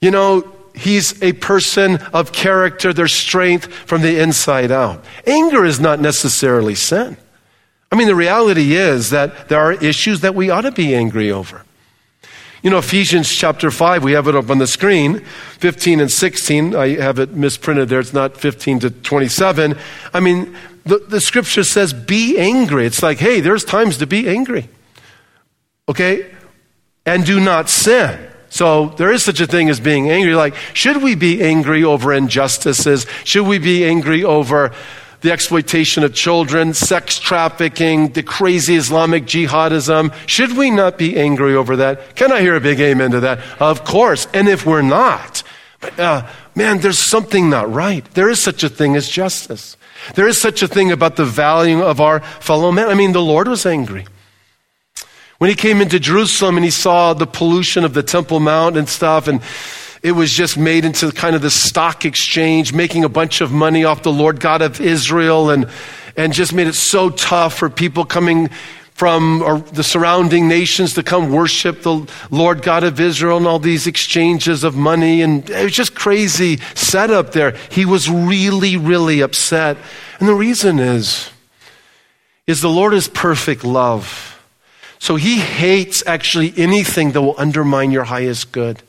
you 0.01 0.11
know, 0.11 0.51
he's 0.75 1.23
a 1.23 1.35
person 1.35 1.97
of 2.15 2.33
character, 2.33 2.93
there's 2.93 3.15
strength 3.15 3.73
from 3.73 4.01
the 4.01 4.21
inside 4.21 4.71
out. 4.71 5.05
Anger 5.27 5.67
is 5.67 5.79
not 5.79 6.01
necessarily 6.01 6.75
sin. 6.75 7.17
I 7.93 7.97
mean, 7.97 8.07
the 8.07 8.15
reality 8.15 8.75
is 8.75 9.11
that 9.11 9.49
there 9.49 9.61
are 9.61 9.73
issues 9.73 10.21
that 10.21 10.35
we 10.35 10.49
ought 10.49 10.63
to 10.63 10.73
be 10.73 10.95
angry 10.95 11.31
over. 11.31 11.65
You 12.63 12.69
know, 12.69 12.79
Ephesians 12.79 13.35
chapter 13.35 13.71
5, 13.71 14.05
we 14.05 14.13
have 14.13 14.29
it 14.29 14.37
up 14.37 14.51
on 14.51 14.59
the 14.59 14.67
screen, 14.67 15.21
15 15.21 16.01
and 16.01 16.11
16. 16.11 16.77
I 16.77 17.01
have 17.01 17.19
it 17.19 17.31
misprinted 17.31 17.89
there. 17.89 18.01
It's 18.01 18.13
not 18.13 18.37
15 18.37 18.81
to 18.81 18.91
27. 18.91 19.79
I 20.13 20.21
mean, 20.21 20.55
the, 20.85 20.99
the 20.99 21.21
scripture 21.21 21.65
says, 21.65 21.95
be 21.95 22.39
angry. 22.39 22.85
It's 22.85 23.03
like, 23.03 23.19
hey, 23.19 23.41
there's 23.41 23.65
times 23.65 23.97
to 23.99 24.07
be 24.07 24.29
angry. 24.29 24.69
Okay? 25.89 26.31
And 27.07 27.25
do 27.25 27.41
not 27.41 27.71
sin. 27.71 28.29
So 28.51 28.89
there 28.99 29.11
is 29.11 29.23
such 29.23 29.41
a 29.41 29.47
thing 29.47 29.71
as 29.71 29.81
being 29.81 30.11
angry. 30.11 30.35
Like, 30.35 30.55
should 30.75 31.03
we 31.03 31.15
be 31.15 31.43
angry 31.43 31.83
over 31.83 32.13
injustices? 32.13 33.07
Should 33.25 33.47
we 33.47 33.59
be 33.59 33.85
angry 33.87 34.23
over 34.23 34.73
the 35.21 35.33
exploitation 35.33 36.03
of 36.03 36.15
children, 36.15 36.75
sex 36.75 37.19
trafficking, 37.19 38.13
the 38.13 38.23
crazy 38.23 38.77
Islamic 38.77 39.25
jihadism? 39.25 40.15
Should 40.27 40.57
we 40.57 40.71
not 40.71 40.99
be 40.99 41.19
angry 41.19 41.55
over 41.55 41.77
that? 41.77 42.17
Can 42.17 42.33
I 42.33 42.41
hear 42.41 42.57
a 42.57 42.61
big 42.61 42.81
amen 42.81 43.13
to 43.13 43.21
that? 43.21 43.41
Of 43.61 43.85
course. 43.85 44.27
And 44.33 44.49
if 44.49 44.65
we're 44.67 44.83
not, 44.83 45.43
uh, 45.99 46.29
man, 46.55 46.79
there's 46.79 46.99
something 46.99 47.51
not 47.51 47.73
right. 47.73 48.05
There 48.15 48.29
is 48.29 48.41
such 48.41 48.63
a 48.63 48.69
thing 48.69 48.97
as 48.97 49.09
justice. 49.09 49.77
There 50.15 50.29
is 50.29 50.41
such 50.41 50.63
a 50.63 50.69
thing 50.69 50.93
about 50.93 51.17
the 51.17 51.25
value 51.25 51.83
of 51.83 52.01
our 52.01 52.21
fellow 52.21 52.73
man. 52.73 52.89
I 52.89 52.95
mean, 52.95 53.13
the 53.13 53.23
Lord 53.23 53.49
was 53.49 53.67
angry. 53.67 54.07
When 55.39 55.49
he 55.49 55.57
came 55.57 55.81
into 55.81 55.99
Jerusalem 55.99 56.57
and 56.57 56.65
he 56.65 56.71
saw 56.71 57.15
the 57.15 57.27
pollution 57.27 57.85
of 57.85 57.95
the 57.95 58.03
Temple 58.03 58.41
Mount 58.41 58.77
and 58.77 58.89
stuff, 58.89 59.27
and 59.27 59.41
it 60.03 60.13
was 60.13 60.33
just 60.33 60.57
made 60.57 60.85
into 60.85 61.13
kind 61.13 61.37
of 61.37 61.43
the 61.43 61.51
stock 61.51 62.05
exchange, 62.05 62.73
making 62.73 63.05
a 63.05 63.09
bunch 63.09 63.41
of 63.41 63.53
money 63.53 63.85
off 63.85 64.03
the 64.03 64.13
Lord 64.13 64.41
God 64.41 64.63
of 64.63 64.81
Israel, 64.81 65.51
and, 65.51 65.69
and 66.17 66.33
just 66.33 66.55
made 66.55 66.67
it 66.67 66.75
so 66.75 67.11
tough 67.11 67.59
for 67.59 67.69
people 67.69 68.05
coming 68.05 68.49
from 68.95 69.65
the 69.73 69.83
surrounding 69.83 70.47
nations 70.47 70.93
to 70.93 71.03
come 71.03 71.33
worship 71.33 71.83
the 71.83 72.07
Lord 72.31 72.63
God 72.63 72.85
of 72.85 73.01
Israel 73.01 73.39
and 73.39 73.47
all 73.47 73.59
these 73.59 73.87
exchanges 73.87 74.63
of 74.63 74.77
money. 74.77 75.23
And 75.23 75.49
it 75.49 75.65
was 75.65 75.73
just 75.73 75.95
crazy 75.95 76.59
setup 76.75 77.33
there. 77.33 77.57
He 77.71 77.87
was 77.87 78.11
really, 78.11 78.77
really 78.77 79.23
upset. 79.23 79.79
And 80.19 80.29
the 80.29 80.35
reason 80.35 80.79
is, 80.79 81.31
is 82.47 82.61
the 82.61 82.69
Lord 82.69 82.93
is 82.93 83.09
perfect 83.09 83.65
love. 83.65 84.39
So 84.99 85.17
he 85.17 85.39
hates 85.39 86.03
actually 86.07 86.53
anything 86.59 87.13
that 87.13 87.23
will 87.23 87.37
undermine 87.39 87.93
your 87.93 88.05
highest 88.05 88.53
good. 88.53 88.83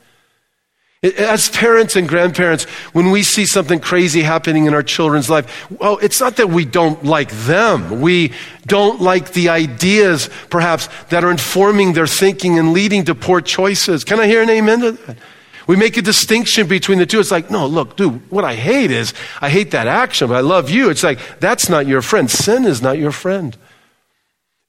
As 1.02 1.48
parents 1.48 1.96
and 1.96 2.08
grandparents, 2.08 2.62
when 2.92 3.10
we 3.10 3.24
see 3.24 3.44
something 3.44 3.80
crazy 3.80 4.22
happening 4.22 4.66
in 4.66 4.74
our 4.74 4.84
children's 4.84 5.28
life, 5.28 5.68
well, 5.68 5.98
it's 5.98 6.20
not 6.20 6.36
that 6.36 6.50
we 6.50 6.64
don't 6.64 7.04
like 7.04 7.28
them. 7.30 8.00
We 8.00 8.32
don't 8.66 9.00
like 9.00 9.32
the 9.32 9.48
ideas, 9.48 10.30
perhaps, 10.48 10.88
that 11.08 11.24
are 11.24 11.30
informing 11.32 11.94
their 11.94 12.06
thinking 12.06 12.56
and 12.56 12.72
leading 12.72 13.04
to 13.06 13.16
poor 13.16 13.40
choices. 13.40 14.04
Can 14.04 14.20
I 14.20 14.28
hear 14.28 14.42
an 14.42 14.50
amen 14.50 14.80
to 14.82 14.92
that? 14.92 15.18
We 15.66 15.74
make 15.74 15.96
a 15.96 16.02
distinction 16.02 16.68
between 16.68 16.98
the 16.98 17.06
two. 17.06 17.18
It's 17.18 17.32
like, 17.32 17.50
no, 17.50 17.66
look, 17.66 17.96
dude, 17.96 18.30
what 18.30 18.44
I 18.44 18.54
hate 18.54 18.92
is, 18.92 19.12
I 19.40 19.50
hate 19.50 19.72
that 19.72 19.88
action, 19.88 20.28
but 20.28 20.36
I 20.36 20.40
love 20.40 20.70
you. 20.70 20.88
It's 20.88 21.02
like, 21.02 21.18
that's 21.40 21.68
not 21.68 21.88
your 21.88 22.02
friend. 22.02 22.30
Sin 22.30 22.64
is 22.64 22.80
not 22.80 22.96
your 22.98 23.12
friend 23.12 23.56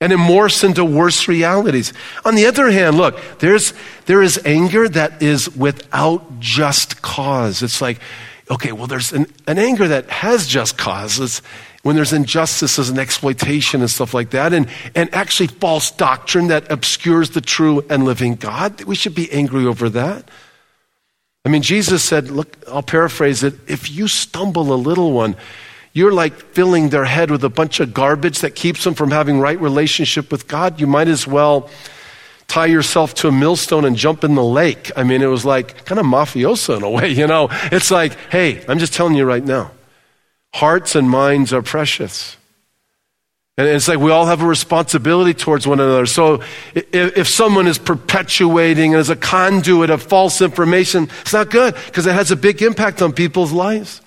and 0.03 0.11
it 0.11 0.19
morphs 0.19 0.65
into 0.65 0.83
worse 0.83 1.29
realities. 1.29 1.93
On 2.25 2.35
the 2.35 2.45
other 2.45 2.69
hand, 2.69 2.97
look, 2.97 3.17
there's, 3.39 3.73
there 4.05 4.21
is 4.21 4.37
anger 4.43 4.89
that 4.89 5.23
is 5.23 5.55
without 5.55 6.41
just 6.41 7.01
cause. 7.01 7.63
It's 7.63 7.81
like, 7.81 8.01
okay, 8.51 8.73
well, 8.73 8.87
there's 8.87 9.13
an, 9.13 9.27
an 9.47 9.57
anger 9.57 9.87
that 9.87 10.09
has 10.09 10.45
just 10.45 10.77
causes 10.77 11.41
when 11.83 11.95
there's 11.95 12.11
injustices 12.11 12.89
and 12.89 12.99
exploitation 12.99 13.79
and 13.79 13.89
stuff 13.89 14.13
like 14.13 14.31
that, 14.31 14.51
and, 14.51 14.67
and 14.93 15.13
actually 15.15 15.47
false 15.47 15.89
doctrine 15.89 16.47
that 16.47 16.69
obscures 16.69 17.29
the 17.29 17.41
true 17.41 17.85
and 17.89 18.03
living 18.03 18.35
God. 18.35 18.83
We 18.83 18.95
should 18.95 19.15
be 19.15 19.31
angry 19.31 19.65
over 19.65 19.87
that. 19.87 20.29
I 21.45 21.49
mean, 21.49 21.61
Jesus 21.61 22.03
said, 22.03 22.29
look, 22.29 22.57
I'll 22.67 22.83
paraphrase 22.83 23.41
it, 23.41 23.53
if 23.67 23.89
you 23.89 24.09
stumble 24.09 24.73
a 24.73 24.75
little 24.75 25.13
one, 25.13 25.37
you're 25.93 26.11
like 26.11 26.33
filling 26.33 26.89
their 26.89 27.05
head 27.05 27.29
with 27.29 27.43
a 27.43 27.49
bunch 27.49 27.79
of 27.79 27.93
garbage 27.93 28.39
that 28.39 28.55
keeps 28.55 28.83
them 28.83 28.95
from 28.95 29.11
having 29.11 29.39
right 29.39 29.59
relationship 29.59 30.31
with 30.31 30.47
God. 30.47 30.81
You 30.81 30.87
might 30.87 31.07
as 31.07 31.27
well 31.27 31.69
tie 32.47 32.65
yourself 32.65 33.13
to 33.15 33.27
a 33.27 33.31
millstone 33.31 33.85
and 33.85 33.95
jump 33.95 34.23
in 34.23 34.35
the 34.35 34.43
lake. 34.43 34.91
I 34.95 35.03
mean, 35.03 35.21
it 35.21 35.27
was 35.27 35.45
like 35.45 35.85
kind 35.85 35.99
of 35.99 36.05
mafioso 36.05 36.77
in 36.77 36.83
a 36.83 36.89
way, 36.89 37.09
you 37.09 37.27
know. 37.27 37.47
It's 37.71 37.91
like, 37.91 38.13
hey, 38.31 38.65
I'm 38.67 38.79
just 38.79 38.93
telling 38.93 39.15
you 39.15 39.23
right 39.23 39.43
now, 39.43 39.71
hearts 40.53 40.95
and 40.95 41.09
minds 41.09 41.53
are 41.53 41.61
precious. 41.61 42.37
And 43.55 43.67
it's 43.67 43.87
like 43.87 43.99
we 43.99 44.09
all 44.09 44.25
have 44.25 44.41
a 44.41 44.47
responsibility 44.47 45.35
towards 45.35 45.67
one 45.67 45.79
another. 45.79 46.07
So 46.07 46.41
if, 46.73 47.27
someone 47.27 47.67
is 47.67 47.77
perpetuating 47.77 48.95
as 48.95 49.11
a 49.11 49.15
conduit 49.15 49.91
of 49.91 50.01
false 50.01 50.41
information, 50.41 51.07
it's 51.21 51.33
not 51.33 51.51
good 51.51 51.75
because 51.85 52.07
it 52.07 52.13
has 52.13 52.31
a 52.31 52.35
big 52.35 52.63
impact 52.63 53.03
on 53.03 53.13
people's 53.13 53.51
lives. 53.51 54.01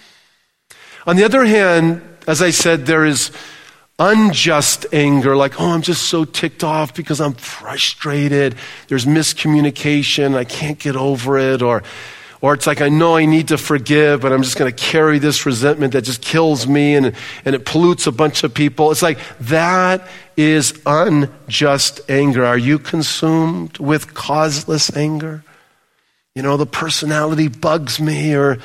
On 1.06 1.14
the 1.14 1.24
other 1.24 1.44
hand, 1.44 2.02
as 2.26 2.42
I 2.42 2.50
said, 2.50 2.86
there 2.86 3.04
is 3.04 3.30
unjust 3.98 4.86
anger, 4.92 5.36
like, 5.36 5.60
oh, 5.60 5.70
I'm 5.70 5.82
just 5.82 6.08
so 6.08 6.24
ticked 6.24 6.64
off 6.64 6.94
because 6.94 7.20
I'm 7.20 7.34
frustrated. 7.34 8.56
There's 8.88 9.06
miscommunication. 9.06 10.34
I 10.34 10.44
can't 10.44 10.78
get 10.80 10.96
over 10.96 11.38
it. 11.38 11.62
Or, 11.62 11.84
or 12.40 12.54
it's 12.54 12.66
like, 12.66 12.80
I 12.80 12.88
know 12.88 13.16
I 13.16 13.24
need 13.24 13.48
to 13.48 13.56
forgive, 13.56 14.20
but 14.20 14.32
I'm 14.32 14.42
just 14.42 14.58
going 14.58 14.70
to 14.70 14.76
carry 14.76 15.20
this 15.20 15.46
resentment 15.46 15.92
that 15.92 16.02
just 16.02 16.22
kills 16.22 16.66
me 16.66 16.96
and, 16.96 17.14
and 17.44 17.54
it 17.54 17.64
pollutes 17.64 18.08
a 18.08 18.12
bunch 18.12 18.42
of 18.42 18.52
people. 18.52 18.90
It's 18.90 19.02
like, 19.02 19.18
that 19.42 20.08
is 20.36 20.78
unjust 20.84 22.00
anger. 22.08 22.44
Are 22.44 22.58
you 22.58 22.80
consumed 22.80 23.78
with 23.78 24.12
causeless 24.12 24.94
anger? 24.96 25.44
You 26.34 26.42
know, 26.42 26.56
the 26.56 26.66
personality 26.66 27.48
bugs 27.48 28.00
me 28.00 28.34
or 28.34 28.58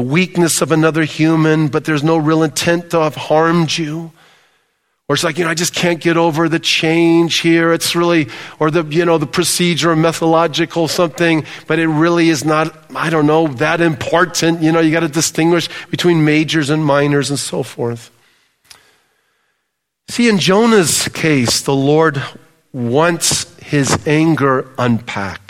the 0.00 0.06
weakness 0.06 0.62
of 0.62 0.72
another 0.72 1.04
human, 1.04 1.68
but 1.68 1.84
there's 1.84 2.02
no 2.02 2.16
real 2.16 2.42
intent 2.42 2.90
to 2.90 3.00
have 3.00 3.14
harmed 3.14 3.76
you. 3.76 4.10
Or 5.06 5.14
it's 5.14 5.22
like, 5.22 5.36
you 5.36 5.44
know, 5.44 5.50
I 5.50 5.54
just 5.54 5.74
can't 5.74 6.00
get 6.00 6.16
over 6.16 6.48
the 6.48 6.58
change 6.58 7.40
here. 7.40 7.74
It's 7.74 7.94
really, 7.94 8.28
or 8.58 8.70
the, 8.70 8.82
you 8.84 9.04
know, 9.04 9.18
the 9.18 9.26
procedure 9.26 9.90
or 9.90 9.96
methodological 9.96 10.88
something, 10.88 11.44
but 11.66 11.78
it 11.78 11.88
really 11.88 12.30
is 12.30 12.46
not, 12.46 12.74
I 12.96 13.10
don't 13.10 13.26
know, 13.26 13.48
that 13.48 13.82
important. 13.82 14.62
You 14.62 14.72
know, 14.72 14.80
you 14.80 14.90
got 14.90 15.00
to 15.00 15.08
distinguish 15.08 15.68
between 15.90 16.24
majors 16.24 16.70
and 16.70 16.82
minors 16.82 17.28
and 17.28 17.38
so 17.38 17.62
forth. 17.62 18.10
See, 20.08 20.30
in 20.30 20.38
Jonah's 20.38 21.08
case, 21.08 21.60
the 21.60 21.74
Lord 21.74 22.22
wants 22.72 23.54
his 23.58 23.98
anger 24.06 24.66
unpacked. 24.78 25.49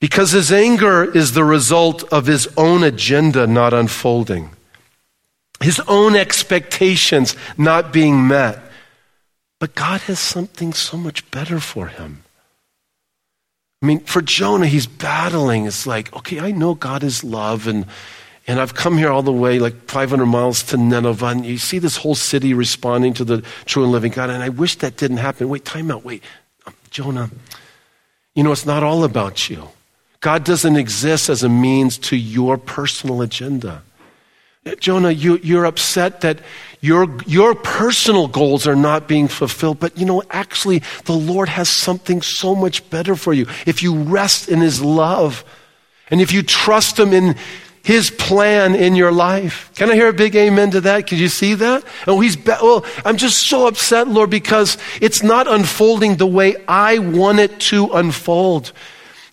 Because 0.00 0.32
his 0.32 0.52
anger 0.52 1.04
is 1.04 1.32
the 1.32 1.44
result 1.44 2.04
of 2.12 2.26
his 2.26 2.48
own 2.56 2.84
agenda 2.84 3.46
not 3.46 3.72
unfolding, 3.72 4.50
his 5.60 5.80
own 5.88 6.14
expectations 6.14 7.34
not 7.56 7.92
being 7.92 8.28
met. 8.28 8.60
But 9.58 9.74
God 9.74 10.02
has 10.02 10.18
something 10.18 10.74
so 10.74 10.98
much 10.98 11.30
better 11.30 11.60
for 11.60 11.86
him. 11.86 12.22
I 13.82 13.86
mean, 13.86 14.00
for 14.00 14.20
Jonah, 14.20 14.66
he's 14.66 14.86
battling. 14.86 15.66
It's 15.66 15.86
like, 15.86 16.14
okay, 16.14 16.40
I 16.40 16.50
know 16.50 16.74
God 16.74 17.02
is 17.02 17.24
love, 17.24 17.66
and, 17.66 17.86
and 18.46 18.60
I've 18.60 18.74
come 18.74 18.98
here 18.98 19.10
all 19.10 19.22
the 19.22 19.32
way, 19.32 19.58
like 19.58 19.88
500 19.88 20.26
miles 20.26 20.62
to 20.64 20.76
Nineveh, 20.76 21.26
and 21.26 21.46
you 21.46 21.56
see 21.56 21.78
this 21.78 21.96
whole 21.96 22.14
city 22.14 22.52
responding 22.52 23.14
to 23.14 23.24
the 23.24 23.42
true 23.64 23.82
and 23.82 23.92
living 23.92 24.12
God, 24.12 24.28
and 24.28 24.42
I 24.42 24.50
wish 24.50 24.76
that 24.76 24.96
didn't 24.96 25.18
happen. 25.18 25.48
Wait, 25.48 25.64
time 25.64 25.90
out. 25.90 26.04
Wait, 26.04 26.22
um, 26.66 26.74
Jonah, 26.90 27.30
you 28.34 28.42
know, 28.42 28.52
it's 28.52 28.66
not 28.66 28.82
all 28.82 29.04
about 29.04 29.48
you. 29.48 29.68
God 30.26 30.42
doesn't 30.42 30.74
exist 30.74 31.28
as 31.28 31.44
a 31.44 31.48
means 31.48 31.98
to 31.98 32.16
your 32.16 32.58
personal 32.58 33.22
agenda. 33.22 33.84
Jonah, 34.80 35.12
you, 35.12 35.38
you're 35.40 35.64
upset 35.64 36.22
that 36.22 36.40
your, 36.80 37.16
your 37.28 37.54
personal 37.54 38.26
goals 38.26 38.66
are 38.66 38.74
not 38.74 39.06
being 39.06 39.28
fulfilled, 39.28 39.78
but 39.78 39.96
you 39.96 40.04
know, 40.04 40.24
actually, 40.30 40.82
the 41.04 41.12
Lord 41.12 41.48
has 41.48 41.68
something 41.68 42.22
so 42.22 42.56
much 42.56 42.90
better 42.90 43.14
for 43.14 43.32
you. 43.32 43.46
If 43.66 43.84
you 43.84 43.94
rest 43.94 44.48
in 44.48 44.62
His 44.62 44.82
love 44.82 45.44
and 46.10 46.20
if 46.20 46.32
you 46.32 46.42
trust 46.42 46.98
Him 46.98 47.12
in 47.12 47.36
His 47.84 48.10
plan 48.10 48.74
in 48.74 48.96
your 48.96 49.12
life. 49.12 49.70
Can 49.76 49.92
I 49.92 49.94
hear 49.94 50.08
a 50.08 50.12
big 50.12 50.34
amen 50.34 50.72
to 50.72 50.80
that? 50.80 51.06
Can 51.06 51.18
you 51.18 51.28
see 51.28 51.54
that? 51.54 51.84
Oh, 52.08 52.18
He's, 52.18 52.34
be- 52.34 52.50
well, 52.60 52.84
I'm 53.04 53.16
just 53.16 53.46
so 53.46 53.68
upset, 53.68 54.08
Lord, 54.08 54.30
because 54.30 54.76
it's 55.00 55.22
not 55.22 55.46
unfolding 55.46 56.16
the 56.16 56.26
way 56.26 56.56
I 56.66 56.98
want 56.98 57.38
it 57.38 57.60
to 57.70 57.92
unfold. 57.92 58.72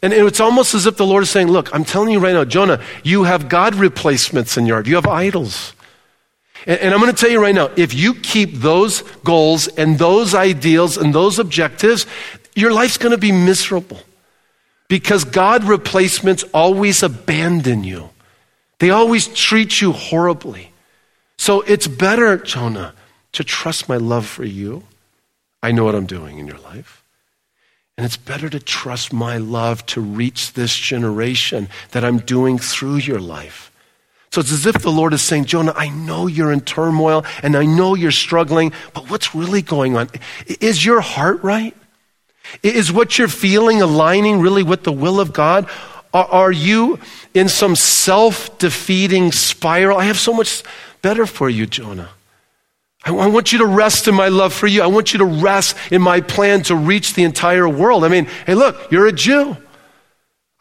And 0.03 0.11
it's 0.11 0.41
almost 0.41 0.73
as 0.73 0.85
if 0.85 0.97
the 0.97 1.05
Lord 1.05 1.23
is 1.23 1.29
saying, 1.29 1.47
Look, 1.47 1.73
I'm 1.73 1.85
telling 1.85 2.11
you 2.11 2.19
right 2.19 2.33
now, 2.33 2.43
Jonah, 2.43 2.83
you 3.03 3.23
have 3.23 3.47
God 3.47 3.73
replacements 3.75 4.57
in 4.57 4.65
your 4.65 4.75
heart. 4.75 4.85
You 4.85 4.95
have 4.95 5.07
idols. 5.07 5.73
And, 6.67 6.77
and 6.81 6.93
I'm 6.93 6.99
going 6.99 7.11
to 7.11 7.17
tell 7.17 7.31
you 7.31 7.41
right 7.41 7.55
now, 7.55 7.71
if 7.77 7.93
you 7.93 8.13
keep 8.13 8.55
those 8.55 9.03
goals 9.23 9.69
and 9.69 9.97
those 9.97 10.35
ideals 10.35 10.97
and 10.97 11.15
those 11.15 11.39
objectives, 11.39 12.05
your 12.53 12.73
life's 12.73 12.97
going 12.97 13.13
to 13.13 13.17
be 13.17 13.31
miserable. 13.31 14.01
Because 14.89 15.23
God 15.23 15.63
replacements 15.63 16.43
always 16.53 17.01
abandon 17.01 17.85
you, 17.85 18.09
they 18.79 18.89
always 18.89 19.27
treat 19.29 19.79
you 19.79 19.93
horribly. 19.93 20.71
So 21.37 21.61
it's 21.61 21.87
better, 21.87 22.37
Jonah, 22.37 22.93
to 23.31 23.43
trust 23.45 23.87
my 23.87 23.95
love 23.95 24.25
for 24.25 24.43
you. 24.43 24.83
I 25.63 25.71
know 25.71 25.85
what 25.85 25.95
I'm 25.95 26.05
doing 26.05 26.39
in 26.39 26.45
your 26.45 26.57
life. 26.57 27.02
And 27.97 28.05
it's 28.05 28.17
better 28.17 28.49
to 28.49 28.59
trust 28.59 29.13
my 29.13 29.37
love 29.37 29.85
to 29.87 30.01
reach 30.01 30.53
this 30.53 30.75
generation 30.75 31.69
that 31.91 32.03
I'm 32.03 32.19
doing 32.19 32.57
through 32.57 32.97
your 32.97 33.19
life. 33.19 33.71
So 34.31 34.41
it's 34.41 34.51
as 34.51 34.65
if 34.65 34.79
the 34.79 34.91
Lord 34.91 35.13
is 35.13 35.21
saying, 35.21 35.45
Jonah, 35.45 35.73
I 35.75 35.89
know 35.89 36.25
you're 36.25 36.51
in 36.51 36.61
turmoil 36.61 37.23
and 37.43 37.55
I 37.55 37.65
know 37.65 37.93
you're 37.93 38.09
struggling, 38.09 38.73
but 38.95 39.11
what's 39.11 39.35
really 39.35 39.61
going 39.61 39.95
on? 39.95 40.09
Is 40.59 40.83
your 40.83 41.01
heart 41.01 41.43
right? 41.43 41.75
Is 42.63 42.91
what 42.91 43.19
you're 43.19 43.27
feeling 43.27 43.81
aligning 43.83 44.41
really 44.41 44.63
with 44.63 44.83
the 44.83 44.91
will 44.91 45.19
of 45.19 45.33
God? 45.33 45.69
Are 46.13 46.51
you 46.51 46.99
in 47.35 47.47
some 47.47 47.75
self 47.75 48.57
defeating 48.57 49.31
spiral? 49.31 49.99
I 49.99 50.05
have 50.05 50.19
so 50.19 50.33
much 50.33 50.63
better 51.03 51.27
for 51.27 51.47
you, 51.47 51.67
Jonah. 51.67 52.09
I 53.05 53.11
want 53.11 53.51
you 53.51 53.59
to 53.59 53.65
rest 53.65 54.07
in 54.07 54.15
my 54.15 54.29
love 54.29 54.53
for 54.53 54.65
you. 54.65 54.81
I 54.81 54.87
want 54.87 55.11
you 55.11 55.19
to 55.19 55.25
rest 55.25 55.75
in 55.91 56.01
my 56.01 56.21
plan 56.21 56.63
to 56.63 56.75
reach 56.75 57.15
the 57.15 57.23
entire 57.23 57.67
world. 57.67 58.05
I 58.05 58.07
mean, 58.07 58.25
hey, 58.45 58.55
look, 58.55 58.91
you're 58.91 59.07
a 59.07 59.11
Jew. 59.11 59.57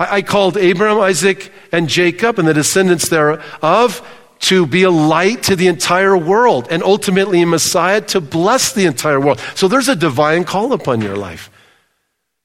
I, 0.00 0.22
called 0.22 0.56
Abraham, 0.56 0.98
Isaac, 0.98 1.52
and 1.70 1.88
Jacob 1.88 2.40
and 2.40 2.48
the 2.48 2.54
descendants 2.54 3.08
thereof 3.08 4.06
to 4.40 4.66
be 4.66 4.82
a 4.82 4.90
light 4.90 5.44
to 5.44 5.54
the 5.54 5.68
entire 5.68 6.16
world 6.16 6.66
and 6.70 6.82
ultimately 6.82 7.42
a 7.42 7.46
Messiah 7.46 8.00
to 8.00 8.20
bless 8.20 8.72
the 8.72 8.86
entire 8.86 9.20
world. 9.20 9.40
So 9.54 9.68
there's 9.68 9.88
a 9.88 9.94
divine 9.94 10.42
call 10.42 10.72
upon 10.72 11.00
your 11.00 11.16
life. 11.16 11.50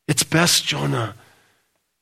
It's 0.08 0.22
best, 0.22 0.66
Jonah, 0.66 1.16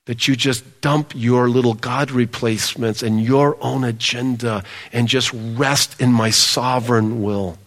that 0.06 0.28
you 0.28 0.36
just 0.36 0.82
dump 0.82 1.14
your 1.16 1.50
little 1.50 1.74
God 1.74 2.12
replacements 2.12 3.02
and 3.02 3.24
your 3.24 3.58
own 3.62 3.86
agenda 3.86 4.66
and 4.92 5.08
just 5.08 5.32
rest 5.34 6.02
in 6.02 6.12
my 6.12 6.30
sovereign 6.30 7.24
will. 7.24 7.58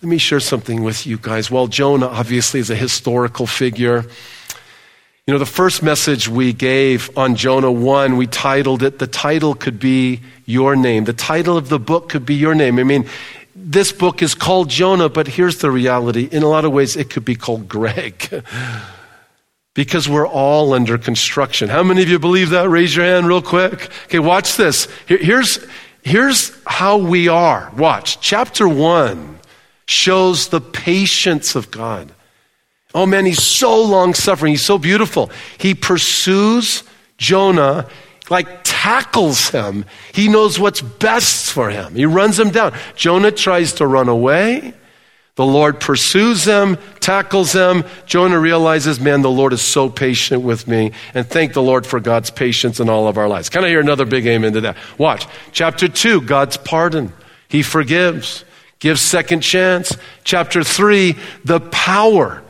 Let 0.00 0.08
me 0.08 0.18
share 0.18 0.40
something 0.40 0.82
with 0.82 1.06
you 1.06 1.18
guys. 1.18 1.50
Well, 1.50 1.66
Jonah 1.66 2.08
obviously 2.08 2.60
is 2.60 2.70
a 2.70 2.76
historical 2.76 3.46
figure. 3.46 4.04
You 5.26 5.34
know, 5.34 5.38
the 5.38 5.46
first 5.46 5.84
message 5.84 6.28
we 6.28 6.52
gave 6.52 7.16
on 7.16 7.36
Jonah 7.36 7.70
1, 7.70 8.16
we 8.16 8.26
titled 8.26 8.82
it, 8.82 8.98
The 8.98 9.06
Title 9.06 9.54
Could 9.54 9.78
Be 9.78 10.20
Your 10.46 10.74
Name. 10.74 11.04
The 11.04 11.12
title 11.12 11.56
of 11.56 11.68
the 11.68 11.78
book 11.78 12.08
could 12.08 12.26
be 12.26 12.34
your 12.34 12.56
name. 12.56 12.80
I 12.80 12.82
mean, 12.82 13.06
this 13.54 13.92
book 13.92 14.20
is 14.20 14.34
called 14.34 14.68
Jonah, 14.68 15.08
but 15.08 15.28
here's 15.28 15.58
the 15.58 15.70
reality. 15.70 16.28
In 16.32 16.42
a 16.42 16.48
lot 16.48 16.64
of 16.64 16.72
ways, 16.72 16.96
it 16.96 17.08
could 17.08 17.24
be 17.24 17.36
called 17.36 17.68
Greg. 17.68 18.44
because 19.74 20.08
we're 20.08 20.26
all 20.26 20.74
under 20.74 20.98
construction. 20.98 21.68
How 21.68 21.82
many 21.82 22.02
of 22.02 22.08
you 22.08 22.18
believe 22.18 22.50
that? 22.50 22.68
Raise 22.68 22.94
your 22.94 23.04
hand 23.04 23.26
real 23.26 23.42
quick. 23.42 23.90
Okay, 24.06 24.18
watch 24.18 24.56
this. 24.56 24.88
here's, 25.06 25.64
here's 26.02 26.52
how 26.66 26.98
we 26.98 27.28
are. 27.28 27.70
Watch. 27.76 28.20
Chapter 28.20 28.68
1 28.68 29.38
shows 29.86 30.48
the 30.48 30.60
patience 30.60 31.54
of 31.54 31.70
God. 31.70 32.12
Oh 32.94 33.06
man, 33.06 33.24
he's 33.24 33.42
so 33.42 33.82
long 33.82 34.14
suffering. 34.14 34.52
He's 34.52 34.64
so 34.64 34.78
beautiful. 34.78 35.30
He 35.58 35.74
pursues 35.74 36.84
Jonah, 37.16 37.88
like 38.28 38.48
tackles 38.64 39.48
him. 39.48 39.84
He 40.12 40.28
knows 40.28 40.58
what's 40.58 40.80
best 40.80 41.52
for 41.52 41.70
him. 41.70 41.94
He 41.94 42.04
runs 42.04 42.38
him 42.38 42.50
down. 42.50 42.74
Jonah 42.96 43.30
tries 43.30 43.74
to 43.74 43.86
run 43.86 44.08
away. 44.08 44.74
The 45.34 45.46
Lord 45.46 45.80
pursues 45.80 46.44
him, 46.44 46.76
tackles 47.00 47.54
him. 47.54 47.84
Jonah 48.04 48.38
realizes, 48.38 49.00
man, 49.00 49.22
the 49.22 49.30
Lord 49.30 49.54
is 49.54 49.62
so 49.62 49.88
patient 49.88 50.42
with 50.42 50.68
me. 50.68 50.92
And 51.14 51.26
thank 51.26 51.54
the 51.54 51.62
Lord 51.62 51.86
for 51.86 52.00
God's 52.00 52.30
patience 52.30 52.80
in 52.80 52.90
all 52.90 53.08
of 53.08 53.16
our 53.16 53.28
lives. 53.28 53.48
Can 53.48 53.64
I 53.64 53.68
hear 53.68 53.80
another 53.80 54.04
big 54.04 54.26
amen 54.26 54.52
to 54.52 54.60
that? 54.60 54.76
Watch. 54.98 55.26
Chapter 55.52 55.88
2, 55.88 56.20
God's 56.20 56.58
pardon. 56.58 57.14
He 57.48 57.62
forgives, 57.62 58.44
gives 58.82 59.00
second 59.00 59.40
chance. 59.42 59.96
Chapter 60.24 60.64
3, 60.64 61.14
the 61.44 61.60
power 61.60 62.42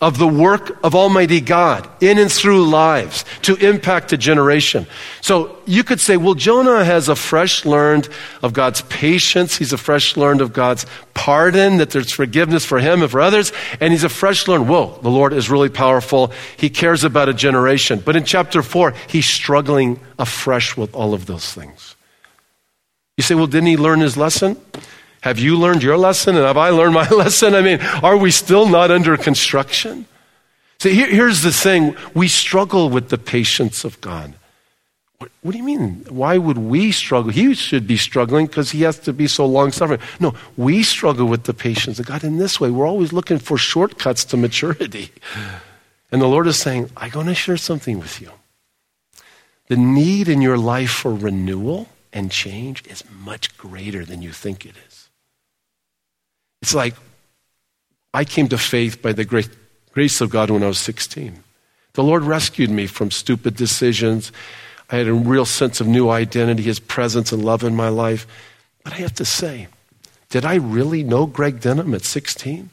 of 0.00 0.18
the 0.18 0.26
work 0.26 0.76
of 0.82 0.96
Almighty 0.96 1.40
God 1.40 1.88
in 2.02 2.18
and 2.18 2.30
through 2.30 2.68
lives 2.68 3.24
to 3.42 3.54
impact 3.54 4.12
a 4.12 4.16
generation. 4.16 4.88
So 5.20 5.56
you 5.64 5.84
could 5.84 6.00
say, 6.00 6.16
well, 6.16 6.34
Jonah 6.34 6.84
has 6.84 7.08
a 7.08 7.14
fresh 7.14 7.64
learned 7.64 8.08
of 8.42 8.52
God's 8.52 8.82
patience. 8.82 9.56
He's 9.56 9.72
a 9.72 9.78
fresh 9.78 10.16
learned 10.16 10.40
of 10.40 10.52
God's 10.52 10.84
pardon, 11.14 11.76
that 11.76 11.90
there's 11.90 12.12
forgiveness 12.12 12.64
for 12.64 12.80
him 12.80 13.02
and 13.02 13.10
for 13.10 13.20
others. 13.20 13.52
And 13.80 13.92
he's 13.92 14.02
a 14.02 14.08
fresh 14.08 14.48
learned, 14.48 14.68
whoa, 14.68 14.98
the 15.00 15.10
Lord 15.10 15.32
is 15.32 15.48
really 15.48 15.70
powerful. 15.70 16.32
He 16.56 16.70
cares 16.70 17.04
about 17.04 17.28
a 17.28 17.34
generation. 17.34 18.02
But 18.04 18.16
in 18.16 18.24
chapter 18.24 18.62
four, 18.62 18.94
he's 19.06 19.26
struggling 19.26 20.00
afresh 20.18 20.76
with 20.76 20.92
all 20.96 21.14
of 21.14 21.26
those 21.26 21.52
things. 21.52 21.94
You 23.16 23.22
say, 23.22 23.36
well, 23.36 23.46
didn't 23.46 23.68
he 23.68 23.76
learn 23.76 24.00
his 24.00 24.16
lesson? 24.16 24.56
Have 25.22 25.38
you 25.38 25.56
learned 25.56 25.82
your 25.82 25.96
lesson? 25.96 26.36
And 26.36 26.44
have 26.44 26.56
I 26.56 26.70
learned 26.70 26.94
my 26.94 27.08
lesson? 27.22 27.54
I 27.54 27.62
mean, 27.62 27.80
are 28.02 28.16
we 28.16 28.30
still 28.30 28.68
not 28.68 28.90
under 28.90 29.16
construction? 29.16 30.06
See, 30.80 30.94
here, 30.94 31.08
here's 31.08 31.42
the 31.42 31.52
thing 31.52 31.96
we 32.12 32.28
struggle 32.28 32.90
with 32.90 33.08
the 33.08 33.18
patience 33.18 33.84
of 33.84 34.00
God. 34.00 34.34
What, 35.18 35.30
what 35.42 35.52
do 35.52 35.58
you 35.58 35.62
mean? 35.62 36.04
Why 36.08 36.36
would 36.38 36.58
we 36.58 36.90
struggle? 36.90 37.30
He 37.30 37.54
should 37.54 37.86
be 37.86 37.96
struggling 37.96 38.46
because 38.46 38.72
he 38.72 38.82
has 38.82 38.98
to 39.00 39.12
be 39.12 39.28
so 39.28 39.46
long 39.46 39.70
suffering. 39.70 40.00
No, 40.18 40.34
we 40.56 40.82
struggle 40.82 41.26
with 41.26 41.44
the 41.44 41.54
patience 41.54 42.00
of 42.00 42.06
God 42.06 42.24
in 42.24 42.38
this 42.38 42.58
way. 42.58 42.70
We're 42.70 42.88
always 42.88 43.12
looking 43.12 43.38
for 43.38 43.56
shortcuts 43.56 44.24
to 44.26 44.36
maturity. 44.36 45.12
And 46.10 46.20
the 46.20 46.26
Lord 46.26 46.48
is 46.48 46.58
saying, 46.58 46.90
I'm 46.96 47.10
going 47.10 47.28
to 47.28 47.34
share 47.36 47.56
something 47.56 48.00
with 48.00 48.20
you. 48.20 48.32
The 49.68 49.76
need 49.76 50.28
in 50.28 50.42
your 50.42 50.58
life 50.58 50.90
for 50.90 51.14
renewal 51.14 51.88
and 52.12 52.32
change 52.32 52.84
is 52.88 53.04
much 53.10 53.56
greater 53.56 54.04
than 54.04 54.20
you 54.20 54.32
think 54.32 54.66
it 54.66 54.74
is. 54.88 54.91
It's 56.62 56.74
like 56.74 56.94
I 58.14 58.24
came 58.24 58.48
to 58.48 58.58
faith 58.58 59.02
by 59.02 59.12
the 59.12 59.24
great 59.24 59.50
grace 59.92 60.20
of 60.20 60.30
God 60.30 60.50
when 60.50 60.62
I 60.62 60.68
was 60.68 60.78
16. 60.78 61.42
The 61.94 62.02
Lord 62.02 62.22
rescued 62.22 62.70
me 62.70 62.86
from 62.86 63.10
stupid 63.10 63.56
decisions. 63.56 64.32
I 64.88 64.96
had 64.96 65.08
a 65.08 65.12
real 65.12 65.44
sense 65.44 65.80
of 65.80 65.86
new 65.86 66.08
identity, 66.08 66.62
His 66.62 66.78
presence 66.78 67.32
and 67.32 67.44
love 67.44 67.64
in 67.64 67.76
my 67.76 67.88
life. 67.88 68.26
But 68.84 68.94
I 68.94 68.96
have 68.96 69.14
to 69.14 69.24
say, 69.24 69.68
did 70.30 70.44
I 70.44 70.54
really 70.54 71.02
know 71.02 71.26
Greg 71.26 71.60
Denham 71.60 71.94
at 71.94 72.04
16? 72.04 72.70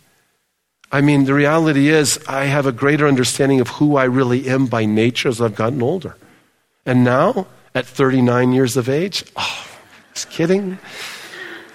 I 0.92 1.02
mean, 1.02 1.26
the 1.26 1.34
reality 1.34 1.90
is, 1.90 2.20
I 2.28 2.46
have 2.46 2.66
a 2.66 2.72
greater 2.72 3.08
understanding 3.08 3.60
of 3.60 3.68
who 3.68 3.96
I 3.96 4.06
really 4.06 4.50
am 4.50 4.66
by 4.66 4.86
nature 4.86 5.30
as 5.30 5.40
I've 5.40 5.56
gotten 5.56 5.84
older. 5.84 6.16
And 6.86 7.04
now, 7.04 7.48
at 7.76 7.86
39 7.86 8.54
years 8.54 8.76
of 8.76 8.90
age, 8.90 9.24
oh, 9.36 9.68
just 10.14 10.30
kidding. 10.32 10.80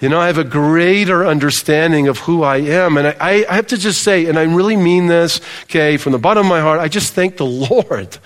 You 0.01 0.09
know, 0.09 0.19
I 0.19 0.27
have 0.27 0.37
a 0.37 0.43
greater 0.43 1.25
understanding 1.25 2.07
of 2.07 2.19
who 2.19 2.43
I 2.43 2.57
am. 2.57 2.97
And 2.97 3.07
I, 3.07 3.45
I, 3.49 3.55
have 3.55 3.67
to 3.67 3.77
just 3.77 4.03
say, 4.03 4.25
and 4.25 4.37
I 4.37 4.43
really 4.43 4.75
mean 4.75 5.07
this, 5.07 5.39
okay, 5.63 5.95
from 5.95 6.11
the 6.11 6.19
bottom 6.19 6.45
of 6.45 6.49
my 6.49 6.59
heart, 6.59 6.81
I 6.81 6.89
just 6.89 7.13
thank 7.13 7.37
the 7.37 7.45
Lord 7.45 8.17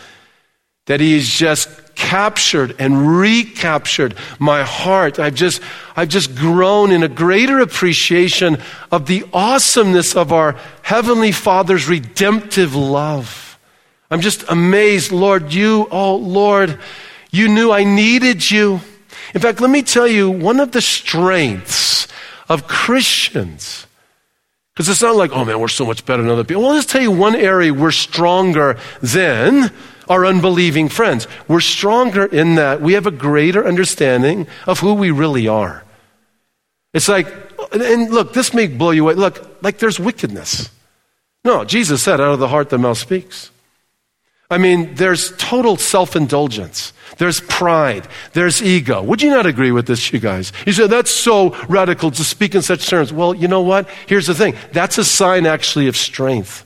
that 0.88 1.00
He 1.00 1.14
has 1.14 1.30
just 1.30 1.70
captured 1.94 2.76
and 2.80 3.20
recaptured 3.20 4.16
my 4.40 4.64
heart. 4.64 5.20
I've 5.20 5.36
just, 5.36 5.62
I've 5.96 6.10
just 6.10 6.34
grown 6.34 6.92
in 6.92 7.04
a 7.04 7.08
greater 7.08 7.60
appreciation 7.60 8.58
of 8.92 9.06
the 9.06 9.26
awesomeness 9.32 10.16
of 10.16 10.34
our 10.34 10.56
Heavenly 10.82 11.32
Father's 11.32 11.88
redemptive 11.88 12.74
love. 12.74 13.60
I'm 14.10 14.22
just 14.22 14.44
amazed, 14.50 15.12
Lord, 15.12 15.54
you, 15.54 15.88
oh 15.92 16.16
Lord, 16.16 16.80
you 17.32 17.48
knew 17.48 17.72
I 17.72 17.84
needed 17.84 18.50
you. 18.50 18.82
In 19.34 19.42
fact, 19.42 19.62
let 19.62 19.70
me 19.70 19.82
tell 19.82 20.08
you 20.08 20.30
one 20.30 20.60
of 20.60 20.72
the 20.72 20.82
strengths 20.82 22.08
of 22.48 22.68
Christians. 22.68 23.86
Because 24.74 24.90
it's 24.90 25.02
not 25.02 25.16
like, 25.16 25.32
oh 25.32 25.46
man, 25.46 25.60
we're 25.60 25.68
so 25.68 25.86
much 25.86 26.06
better 26.06 26.22
than 26.22 26.32
other 26.32 26.44
people. 26.44 26.64
Well, 26.64 26.74
let's 26.74 26.86
tell 26.86 27.02
you 27.02 27.12
one 27.12 27.36
area 27.36 27.74
we're 27.74 27.92
stronger 27.92 28.78
than 29.02 29.72
our 30.08 30.26
unbelieving 30.26 30.90
friends. 30.90 31.28
We're 31.48 31.60
stronger 31.60 32.26
in 32.26 32.56
that 32.56 32.82
we 32.82 32.94
have 32.94 33.06
a 33.06 33.12
greater 33.12 33.68
understanding 33.68 34.48
of 34.66 34.80
who 34.80 34.94
we 34.94 35.12
really 35.12 35.48
are. 35.48 35.84
It's 36.94 37.08
like, 37.08 37.28
and 37.72 38.10
look, 38.10 38.34
this 38.34 38.54
may 38.54 38.68
blow 38.68 38.92
you 38.92 39.04
away. 39.04 39.14
Look, 39.14 39.62
like 39.62 39.78
there's 39.78 40.00
wickedness. 40.00 40.72
No, 41.46 41.64
Jesus 41.64 42.02
said, 42.02 42.20
out 42.20 42.34
of 42.34 42.40
the 42.40 42.48
heart 42.48 42.70
the 42.70 42.78
mouth 42.78 42.98
speaks. 42.98 43.52
I 44.52 44.58
mean, 44.58 44.96
there's 44.96 45.36
total 45.38 45.78
self 45.78 46.16
indulgence. 46.16 46.94
There's 47.18 47.42
pride. 47.42 48.08
There's 48.34 48.62
ego. 48.64 49.04
Would 49.04 49.22
you 49.22 49.30
not 49.30 49.46
agree 49.46 49.72
with 49.72 49.88
this, 49.88 50.12
you 50.12 50.20
guys? 50.20 50.54
You 50.66 50.74
say, 50.74 50.88
that's 50.88 51.12
so 51.12 51.56
radical 51.68 52.12
to 52.12 52.24
speak 52.24 52.56
in 52.56 52.62
such 52.62 52.88
terms. 52.88 53.12
Well, 53.12 53.36
you 53.36 53.48
know 53.48 53.62
what? 53.62 53.88
Here's 54.08 54.28
the 54.28 54.36
thing 54.36 54.56
that's 54.72 54.98
a 54.98 55.04
sign 55.04 55.46
actually 55.46 55.88
of 55.88 55.98
strength. 55.98 56.66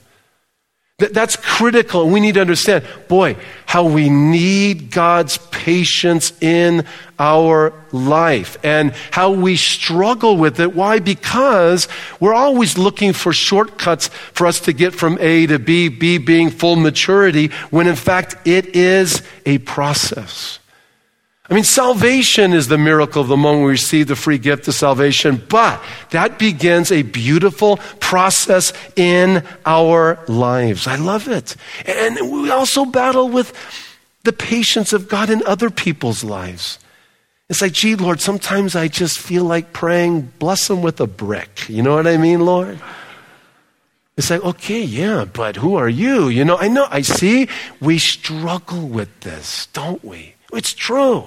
That's 0.98 1.34
critical. 1.34 2.08
We 2.08 2.20
need 2.20 2.34
to 2.34 2.40
understand, 2.40 2.84
boy, 3.08 3.36
how 3.66 3.84
we 3.84 4.08
need 4.08 4.92
God's 4.92 5.38
patience 5.50 6.32
in 6.40 6.86
our 7.18 7.72
life 7.90 8.56
and 8.62 8.92
how 9.10 9.32
we 9.32 9.56
struggle 9.56 10.36
with 10.36 10.60
it. 10.60 10.72
Why? 10.72 11.00
Because 11.00 11.88
we're 12.20 12.34
always 12.34 12.78
looking 12.78 13.12
for 13.12 13.32
shortcuts 13.32 14.06
for 14.06 14.46
us 14.46 14.60
to 14.60 14.72
get 14.72 14.94
from 14.94 15.18
A 15.20 15.48
to 15.48 15.58
B, 15.58 15.88
B 15.88 16.18
being 16.18 16.50
full 16.50 16.76
maturity, 16.76 17.48
when 17.70 17.88
in 17.88 17.96
fact 17.96 18.36
it 18.46 18.76
is 18.76 19.20
a 19.44 19.58
process. 19.58 20.60
I 21.50 21.52
mean, 21.52 21.64
salvation 21.64 22.54
is 22.54 22.68
the 22.68 22.78
miracle 22.78 23.20
of 23.20 23.28
the 23.28 23.36
moment 23.36 23.66
we 23.66 23.72
receive 23.72 24.06
the 24.06 24.16
free 24.16 24.38
gift 24.38 24.66
of 24.66 24.74
salvation, 24.74 25.42
but 25.50 25.82
that 26.10 26.38
begins 26.38 26.90
a 26.90 27.02
beautiful 27.02 27.76
process 28.00 28.72
in 28.96 29.44
our 29.66 30.18
lives. 30.26 30.86
I 30.86 30.96
love 30.96 31.28
it. 31.28 31.54
And 31.84 32.32
we 32.32 32.50
also 32.50 32.86
battle 32.86 33.28
with 33.28 33.52
the 34.22 34.32
patience 34.32 34.94
of 34.94 35.06
God 35.06 35.28
in 35.28 35.42
other 35.44 35.68
people's 35.68 36.24
lives. 36.24 36.78
It's 37.50 37.60
like, 37.60 37.72
gee, 37.72 37.94
Lord, 37.94 38.22
sometimes 38.22 38.74
I 38.74 38.88
just 38.88 39.18
feel 39.18 39.44
like 39.44 39.74
praying, 39.74 40.32
bless 40.38 40.66
them 40.68 40.80
with 40.80 40.98
a 40.98 41.06
brick. 41.06 41.68
You 41.68 41.82
know 41.82 41.94
what 41.94 42.06
I 42.06 42.16
mean, 42.16 42.40
Lord? 42.40 42.80
It's 44.16 44.30
like, 44.30 44.42
okay, 44.42 44.82
yeah, 44.82 45.26
but 45.30 45.56
who 45.56 45.74
are 45.74 45.90
you? 45.90 46.28
You 46.28 46.46
know, 46.46 46.56
I 46.56 46.68
know, 46.68 46.86
I 46.88 47.02
see 47.02 47.48
we 47.80 47.98
struggle 47.98 48.88
with 48.88 49.20
this, 49.20 49.66
don't 49.74 50.02
we? 50.02 50.36
It's 50.54 50.72
true. 50.72 51.24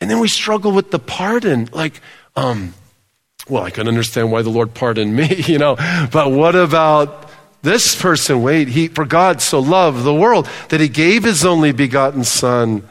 And 0.00 0.10
then 0.10 0.18
we 0.18 0.28
struggle 0.28 0.72
with 0.72 0.90
the 0.90 0.98
pardon. 0.98 1.68
Like, 1.72 2.00
um, 2.34 2.74
well, 3.48 3.62
I 3.62 3.70
can 3.70 3.88
understand 3.88 4.32
why 4.32 4.42
the 4.42 4.50
Lord 4.50 4.74
pardoned 4.74 5.14
me, 5.14 5.34
you 5.46 5.58
know, 5.58 5.76
but 6.10 6.30
what 6.30 6.54
about 6.54 7.30
this 7.62 8.00
person? 8.00 8.42
Wait, 8.42 8.68
he, 8.68 8.88
for 8.88 9.04
God 9.04 9.40
so 9.40 9.60
loved 9.60 10.04
the 10.04 10.14
world 10.14 10.48
that 10.68 10.80
he 10.80 10.88
gave 10.88 11.24
his 11.24 11.44
only 11.44 11.72
begotten 11.72 12.24
son 12.24 12.86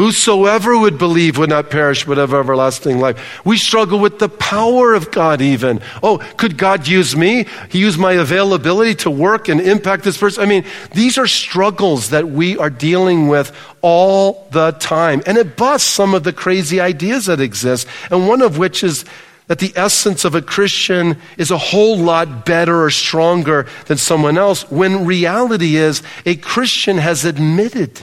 Whosoever 0.00 0.78
would 0.78 0.96
believe 0.96 1.36
would 1.36 1.50
not 1.50 1.68
perish 1.68 2.06
but 2.06 2.16
have 2.16 2.32
everlasting 2.32 3.00
life. 3.00 3.44
We 3.44 3.58
struggle 3.58 3.98
with 3.98 4.18
the 4.18 4.30
power 4.30 4.94
of 4.94 5.10
God, 5.10 5.42
even. 5.42 5.82
Oh, 6.02 6.26
could 6.38 6.56
God 6.56 6.88
use 6.88 7.14
me? 7.14 7.44
He 7.68 7.80
used 7.80 7.98
my 7.98 8.12
availability 8.12 8.94
to 8.94 9.10
work 9.10 9.50
and 9.50 9.60
impact 9.60 10.04
this 10.04 10.16
person. 10.16 10.42
I 10.42 10.46
mean, 10.46 10.64
these 10.94 11.18
are 11.18 11.26
struggles 11.26 12.08
that 12.08 12.26
we 12.26 12.56
are 12.56 12.70
dealing 12.70 13.28
with 13.28 13.54
all 13.82 14.48
the 14.52 14.70
time. 14.70 15.22
And 15.26 15.36
it 15.36 15.54
busts 15.54 15.90
some 15.90 16.14
of 16.14 16.24
the 16.24 16.32
crazy 16.32 16.80
ideas 16.80 17.26
that 17.26 17.38
exist. 17.38 17.86
And 18.10 18.26
one 18.26 18.40
of 18.40 18.56
which 18.56 18.82
is 18.82 19.04
that 19.48 19.58
the 19.58 19.74
essence 19.76 20.24
of 20.24 20.34
a 20.34 20.40
Christian 20.40 21.18
is 21.36 21.50
a 21.50 21.58
whole 21.58 21.98
lot 21.98 22.46
better 22.46 22.84
or 22.84 22.88
stronger 22.88 23.66
than 23.84 23.98
someone 23.98 24.38
else, 24.38 24.62
when 24.70 25.04
reality 25.04 25.76
is 25.76 26.02
a 26.24 26.36
Christian 26.36 26.96
has 26.96 27.26
admitted 27.26 28.02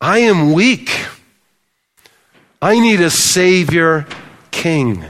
I 0.00 0.20
am 0.20 0.52
weak. 0.52 0.90
I 2.62 2.78
need 2.78 3.00
a 3.00 3.10
Savior 3.10 4.06
King. 4.50 5.04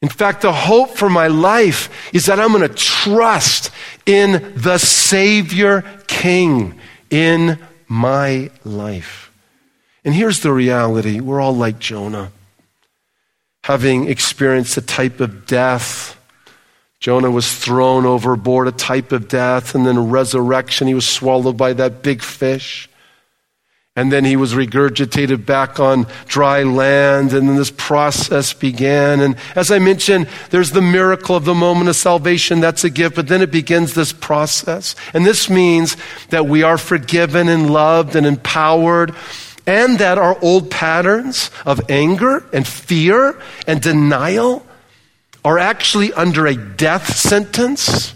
In 0.00 0.08
fact, 0.08 0.42
the 0.42 0.52
hope 0.52 0.90
for 0.90 1.08
my 1.08 1.28
life 1.28 2.12
is 2.12 2.26
that 2.26 2.38
I'm 2.38 2.52
going 2.52 2.68
to 2.68 2.74
trust 2.74 3.70
in 4.04 4.52
the 4.54 4.78
Savior 4.78 5.82
King 6.06 6.78
in 7.10 7.58
my 7.88 8.50
life. 8.64 9.32
And 10.04 10.14
here's 10.14 10.40
the 10.40 10.52
reality 10.52 11.20
we're 11.20 11.40
all 11.40 11.56
like 11.56 11.78
Jonah, 11.78 12.32
having 13.64 14.08
experienced 14.08 14.76
a 14.76 14.82
type 14.82 15.20
of 15.20 15.46
death. 15.46 16.20
Jonah 17.00 17.30
was 17.30 17.54
thrown 17.54 18.06
overboard, 18.06 18.68
a 18.68 18.72
type 18.72 19.12
of 19.12 19.28
death, 19.28 19.74
and 19.74 19.86
then 19.86 20.10
resurrection. 20.10 20.86
He 20.86 20.94
was 20.94 21.08
swallowed 21.08 21.56
by 21.56 21.74
that 21.74 22.02
big 22.02 22.22
fish. 22.22 22.88
And 23.96 24.10
then 24.10 24.24
he 24.24 24.34
was 24.34 24.54
regurgitated 24.54 25.46
back 25.46 25.78
on 25.78 26.08
dry 26.26 26.64
land, 26.64 27.32
and 27.32 27.48
then 27.48 27.54
this 27.54 27.70
process 27.70 28.52
began. 28.52 29.20
And 29.20 29.36
as 29.54 29.70
I 29.70 29.78
mentioned, 29.78 30.28
there's 30.50 30.72
the 30.72 30.82
miracle 30.82 31.36
of 31.36 31.44
the 31.44 31.54
moment 31.54 31.88
of 31.88 31.94
salvation. 31.94 32.58
That's 32.58 32.82
a 32.82 32.90
gift, 32.90 33.14
but 33.14 33.28
then 33.28 33.40
it 33.40 33.52
begins 33.52 33.94
this 33.94 34.12
process. 34.12 34.96
And 35.12 35.24
this 35.24 35.48
means 35.48 35.96
that 36.30 36.46
we 36.46 36.64
are 36.64 36.76
forgiven 36.76 37.48
and 37.48 37.70
loved 37.70 38.16
and 38.16 38.26
empowered, 38.26 39.14
and 39.64 40.00
that 40.00 40.18
our 40.18 40.36
old 40.42 40.72
patterns 40.72 41.52
of 41.64 41.80
anger 41.88 42.44
and 42.52 42.66
fear 42.66 43.40
and 43.68 43.80
denial 43.80 44.66
are 45.44 45.58
actually 45.58 46.12
under 46.14 46.48
a 46.48 46.56
death 46.56 47.16
sentence. 47.16 48.12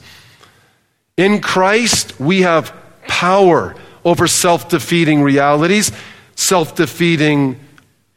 In 1.17 1.41
Christ, 1.41 2.19
we 2.19 2.43
have 2.43 2.75
power 3.07 3.77
over 4.05 4.27
self 4.27 4.69
defeating 4.69 5.23
realities, 5.23 5.93
self 6.35 6.75
defeating 6.75 7.59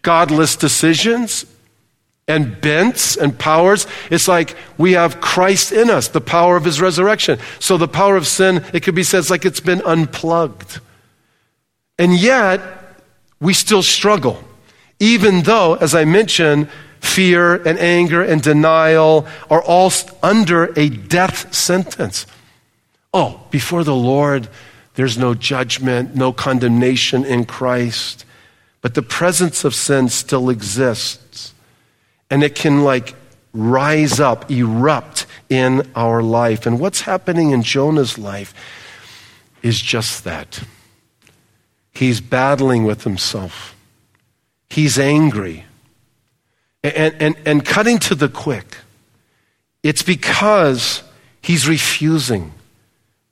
godless 0.01 0.55
decisions 0.55 1.45
and 2.27 2.59
bents 2.61 3.17
and 3.17 3.37
powers. 3.37 3.87
It's 4.09 4.27
like 4.27 4.55
we 4.77 4.93
have 4.93 5.21
Christ 5.21 5.71
in 5.71 5.89
us, 5.89 6.07
the 6.07 6.21
power 6.21 6.55
of 6.55 6.63
his 6.63 6.79
resurrection. 6.79 7.39
So 7.59 7.77
the 7.77 7.87
power 7.87 8.15
of 8.15 8.27
sin, 8.27 8.63
it 8.73 8.83
could 8.83 8.95
be 8.95 9.03
said, 9.03 9.19
it's 9.19 9.29
like 9.29 9.45
it's 9.45 9.59
been 9.59 9.81
unplugged. 9.81 10.79
And 11.99 12.17
yet, 12.17 12.61
we 13.39 13.53
still 13.53 13.83
struggle. 13.83 14.43
Even 14.99 15.41
though, 15.41 15.75
as 15.75 15.93
I 15.93 16.05
mentioned, 16.05 16.69
fear 16.99 17.55
and 17.55 17.77
anger 17.79 18.21
and 18.21 18.41
denial 18.41 19.27
are 19.49 19.61
all 19.61 19.91
under 20.23 20.71
a 20.79 20.89
death 20.89 21.53
sentence. 21.53 22.25
Oh, 23.13 23.41
before 23.49 23.83
the 23.83 23.95
Lord, 23.95 24.47
there's 24.95 25.17
no 25.17 25.33
judgment, 25.33 26.15
no 26.15 26.33
condemnation 26.33 27.23
in 27.23 27.45
Christ. 27.45 28.25
But 28.81 28.93
the 28.93 29.01
presence 29.01 29.63
of 29.63 29.73
sin 29.73 30.09
still 30.09 30.49
exists. 30.49 31.53
And 32.29 32.43
it 32.43 32.55
can 32.55 32.83
like 32.83 33.15
rise 33.53 34.19
up, 34.19 34.49
erupt 34.49 35.25
in 35.49 35.89
our 35.95 36.21
life. 36.21 36.65
And 36.65 36.79
what's 36.79 37.01
happening 37.01 37.51
in 37.51 37.63
Jonah's 37.63 38.17
life 38.17 38.53
is 39.61 39.79
just 39.79 40.23
that. 40.23 40.63
He's 41.93 42.21
battling 42.21 42.85
with 42.85 43.03
himself. 43.03 43.75
He's 44.69 44.97
angry. 44.97 45.65
And, 46.83 47.15
and, 47.19 47.35
and 47.45 47.65
cutting 47.65 47.99
to 47.99 48.15
the 48.15 48.29
quick, 48.29 48.77
it's 49.83 50.01
because 50.01 51.03
he's 51.41 51.67
refusing 51.67 52.53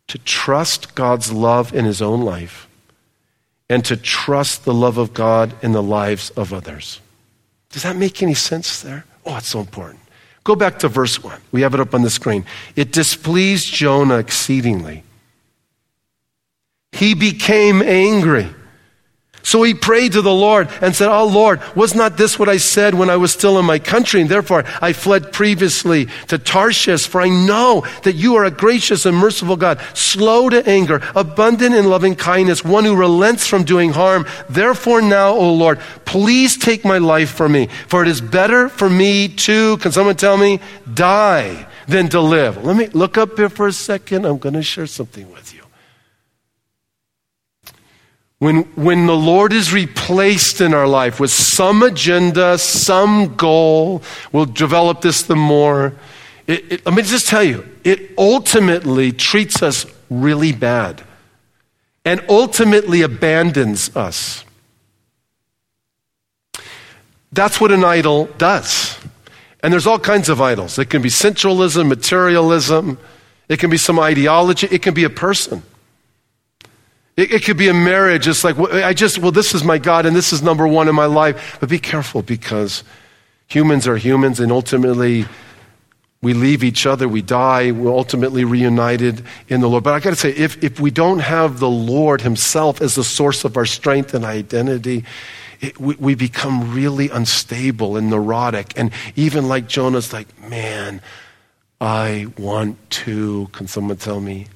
to 0.09 0.17
trust 0.19 0.95
God's 0.95 1.31
love 1.31 1.73
in 1.73 1.85
his 1.85 2.01
own 2.01 2.21
life 2.21 2.67
and 3.69 3.85
to 3.85 3.95
trust 3.95 4.65
the 4.65 4.73
love 4.73 4.97
of 4.97 5.13
God 5.13 5.53
in 5.63 5.71
the 5.71 5.83
lives 5.83 6.31
of 6.31 6.51
others. 6.51 6.99
Does 7.69 7.83
that 7.83 7.95
make 7.95 8.21
any 8.21 8.33
sense 8.33 8.81
there? 8.81 9.05
Oh, 9.25 9.37
it's 9.37 9.47
so 9.47 9.59
important. 9.59 9.99
Go 10.43 10.55
back 10.55 10.79
to 10.79 10.87
verse 10.87 11.23
1. 11.23 11.39
We 11.51 11.61
have 11.61 11.75
it 11.75 11.79
up 11.79 11.93
on 11.93 12.01
the 12.01 12.09
screen. 12.09 12.45
It 12.75 12.91
displeased 12.91 13.71
Jonah 13.71 14.17
exceedingly. 14.17 15.03
He 16.91 17.13
became 17.13 17.83
angry. 17.83 18.47
So 19.43 19.63
he 19.63 19.73
prayed 19.73 20.11
to 20.13 20.21
the 20.21 20.33
Lord 20.33 20.69
and 20.81 20.95
said, 20.95 21.09
Oh 21.09 21.25
Lord, 21.25 21.61
was 21.75 21.95
not 21.95 22.17
this 22.17 22.37
what 22.37 22.49
I 22.49 22.57
said 22.57 22.93
when 22.93 23.09
I 23.09 23.15
was 23.17 23.31
still 23.31 23.57
in 23.57 23.65
my 23.65 23.79
country? 23.79 24.21
And 24.21 24.29
therefore 24.29 24.63
I 24.81 24.93
fled 24.93 25.31
previously 25.31 26.07
to 26.27 26.37
Tarshish, 26.37 27.07
for 27.07 27.21
I 27.21 27.29
know 27.29 27.85
that 28.03 28.15
you 28.15 28.35
are 28.35 28.45
a 28.45 28.51
gracious 28.51 29.05
and 29.05 29.17
merciful 29.17 29.55
God, 29.55 29.79
slow 29.93 30.49
to 30.49 30.67
anger, 30.67 31.01
abundant 31.15 31.73
in 31.73 31.89
loving 31.89 32.15
kindness, 32.15 32.63
one 32.63 32.83
who 32.83 32.95
relents 32.95 33.47
from 33.47 33.63
doing 33.63 33.91
harm. 33.91 34.25
Therefore 34.49 35.01
now, 35.01 35.29
O 35.29 35.53
Lord, 35.53 35.79
please 36.05 36.57
take 36.57 36.83
my 36.83 36.97
life 36.97 37.31
from 37.31 37.53
me, 37.53 37.67
for 37.87 38.01
it 38.01 38.07
is 38.07 38.21
better 38.21 38.69
for 38.69 38.89
me 38.89 39.29
to, 39.29 39.77
can 39.77 39.91
someone 39.91 40.15
tell 40.15 40.37
me, 40.37 40.59
die 40.93 41.67
than 41.87 42.09
to 42.09 42.21
live. 42.21 42.63
Let 42.63 42.75
me 42.75 42.87
look 42.87 43.17
up 43.17 43.37
here 43.37 43.49
for 43.49 43.67
a 43.67 43.73
second. 43.73 44.25
I'm 44.25 44.37
going 44.37 44.53
to 44.53 44.63
share 44.63 44.87
something 44.87 45.29
with 45.31 45.53
you. 45.53 45.58
When, 48.39 48.63
when 48.75 49.05
the 49.05 49.15
Lord 49.15 49.51
is 49.51 49.73
replaced 49.73 50.61
in 50.61 50.73
our 50.73 50.87
life 50.87 51.19
with 51.19 51.29
some 51.29 51.83
agenda, 51.83 52.57
some 52.57 53.35
goal, 53.35 54.01
we'll 54.31 54.45
develop 54.45 55.01
this 55.01 55.23
the 55.23 55.35
more. 55.35 55.93
It, 56.47 56.71
it, 56.71 56.85
let 56.85 56.95
me 56.95 57.03
just 57.03 57.27
tell 57.27 57.43
you, 57.43 57.67
it 57.83 58.11
ultimately 58.17 59.11
treats 59.11 59.61
us 59.61 59.85
really 60.09 60.53
bad 60.53 61.03
and 62.05 62.23
ultimately 62.29 63.01
abandons 63.01 63.93
us. 63.95 64.45
That's 67.33 67.59
what 67.59 67.73
an 67.73 67.83
idol 67.83 68.25
does. 68.37 68.97
And 69.61 69.73
there's 69.73 69.85
all 69.85 69.99
kinds 69.99 70.29
of 70.29 70.41
idols. 70.41 70.79
It 70.79 70.89
can 70.89 71.01
be 71.01 71.09
sensualism, 71.09 71.89
materialism, 71.89 72.97
it 73.49 73.59
can 73.59 73.69
be 73.69 73.77
some 73.77 73.99
ideology, 73.99 74.67
it 74.71 74.81
can 74.81 74.93
be 74.93 75.03
a 75.03 75.09
person. 75.09 75.61
It, 77.19 77.33
it 77.33 77.43
could 77.43 77.57
be 77.57 77.67
a 77.67 77.73
marriage. 77.73 78.29
It's 78.29 78.45
like, 78.45 78.57
I 78.57 78.93
just, 78.93 79.19
well, 79.19 79.33
this 79.33 79.53
is 79.53 79.61
my 79.61 79.77
God 79.77 80.05
and 80.05 80.15
this 80.15 80.31
is 80.31 80.41
number 80.41 80.65
one 80.65 80.87
in 80.87 80.95
my 80.95 81.05
life. 81.05 81.57
But 81.59 81.67
be 81.67 81.77
careful 81.77 82.21
because 82.21 82.85
humans 83.47 83.89
are 83.89 83.97
humans 83.97 84.39
and 84.39 84.53
ultimately 84.53 85.25
we 86.21 86.33
leave 86.33 86.63
each 86.63 86.85
other, 86.85 87.09
we 87.09 87.21
die, 87.21 87.71
we're 87.71 87.91
ultimately 87.91 88.45
reunited 88.45 89.25
in 89.49 89.59
the 89.59 89.67
Lord. 89.67 89.83
But 89.83 89.95
I 89.95 89.99
got 89.99 90.11
to 90.11 90.15
say, 90.15 90.31
if, 90.31 90.63
if 90.63 90.79
we 90.79 90.91
don't 90.91 91.19
have 91.19 91.59
the 91.59 91.69
Lord 91.69 92.21
Himself 92.21 92.81
as 92.81 92.95
the 92.95 93.03
source 93.03 93.43
of 93.43 93.57
our 93.57 93.65
strength 93.65 94.13
and 94.13 94.23
identity, 94.23 95.03
it, 95.59 95.77
we, 95.77 95.95
we, 95.95 96.15
become 96.15 96.73
really 96.73 97.09
unstable 97.09 97.97
and 97.97 98.09
neurotic. 98.09 98.73
And 98.77 98.91
even 99.17 99.49
like 99.49 99.67
Jonah's, 99.67 100.13
like, 100.13 100.27
man, 100.49 101.01
I 101.81 102.27
want 102.37 102.89
to, 102.91 103.49
can 103.51 103.67
someone 103.67 103.97
tell 103.97 104.21
me, 104.21 104.47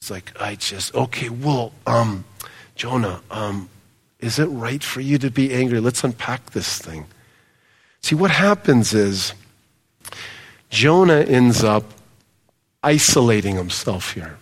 it's 0.00 0.10
like, 0.10 0.32
I 0.40 0.54
just, 0.54 0.94
okay, 0.94 1.28
well, 1.28 1.72
um, 1.86 2.24
Jonah, 2.74 3.20
um, 3.30 3.68
is 4.18 4.38
it 4.38 4.46
right 4.46 4.82
for 4.82 5.02
you 5.02 5.18
to 5.18 5.30
be 5.30 5.52
angry? 5.52 5.78
Let's 5.78 6.02
unpack 6.02 6.52
this 6.52 6.78
thing. 6.78 7.04
See, 8.00 8.14
what 8.14 8.30
happens 8.30 8.94
is 8.94 9.34
Jonah 10.70 11.20
ends 11.20 11.62
up 11.62 11.84
isolating 12.82 13.56
himself 13.56 14.14
here. 14.14 14.38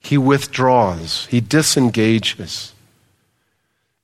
He 0.00 0.16
withdraws, 0.16 1.26
he 1.26 1.42
disengages. 1.42 2.72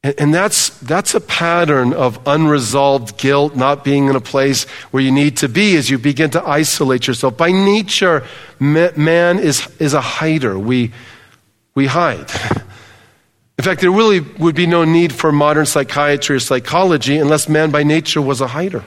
And, 0.04 0.14
and 0.18 0.34
that's, 0.34 0.68
that's 0.80 1.14
a 1.14 1.20
pattern 1.20 1.92
of 1.94 2.20
unresolved 2.26 3.16
guilt, 3.16 3.56
not 3.56 3.82
being 3.82 4.08
in 4.08 4.14
a 4.14 4.20
place 4.20 4.64
where 4.92 5.02
you 5.02 5.10
need 5.10 5.38
to 5.38 5.48
be 5.48 5.76
as 5.76 5.90
you 5.90 5.98
begin 5.98 6.30
to 6.30 6.46
isolate 6.46 7.08
yourself. 7.08 7.36
By 7.36 7.50
nature, 7.50 8.24
man 8.60 9.38
is, 9.40 9.66
is 9.80 9.94
a 9.94 10.00
hider. 10.00 10.56
We, 10.56 10.92
we 11.74 11.86
hide. 11.86 12.30
In 13.56 13.64
fact, 13.64 13.80
there 13.80 13.90
really 13.90 14.20
would 14.20 14.54
be 14.54 14.66
no 14.66 14.84
need 14.84 15.12
for 15.12 15.32
modern 15.32 15.64
psychiatry 15.64 16.36
or 16.36 16.40
psychology 16.40 17.16
unless 17.16 17.48
man 17.48 17.70
by 17.70 17.82
nature 17.82 18.20
was 18.20 18.40
a 18.40 18.46
hider. 18.46 18.84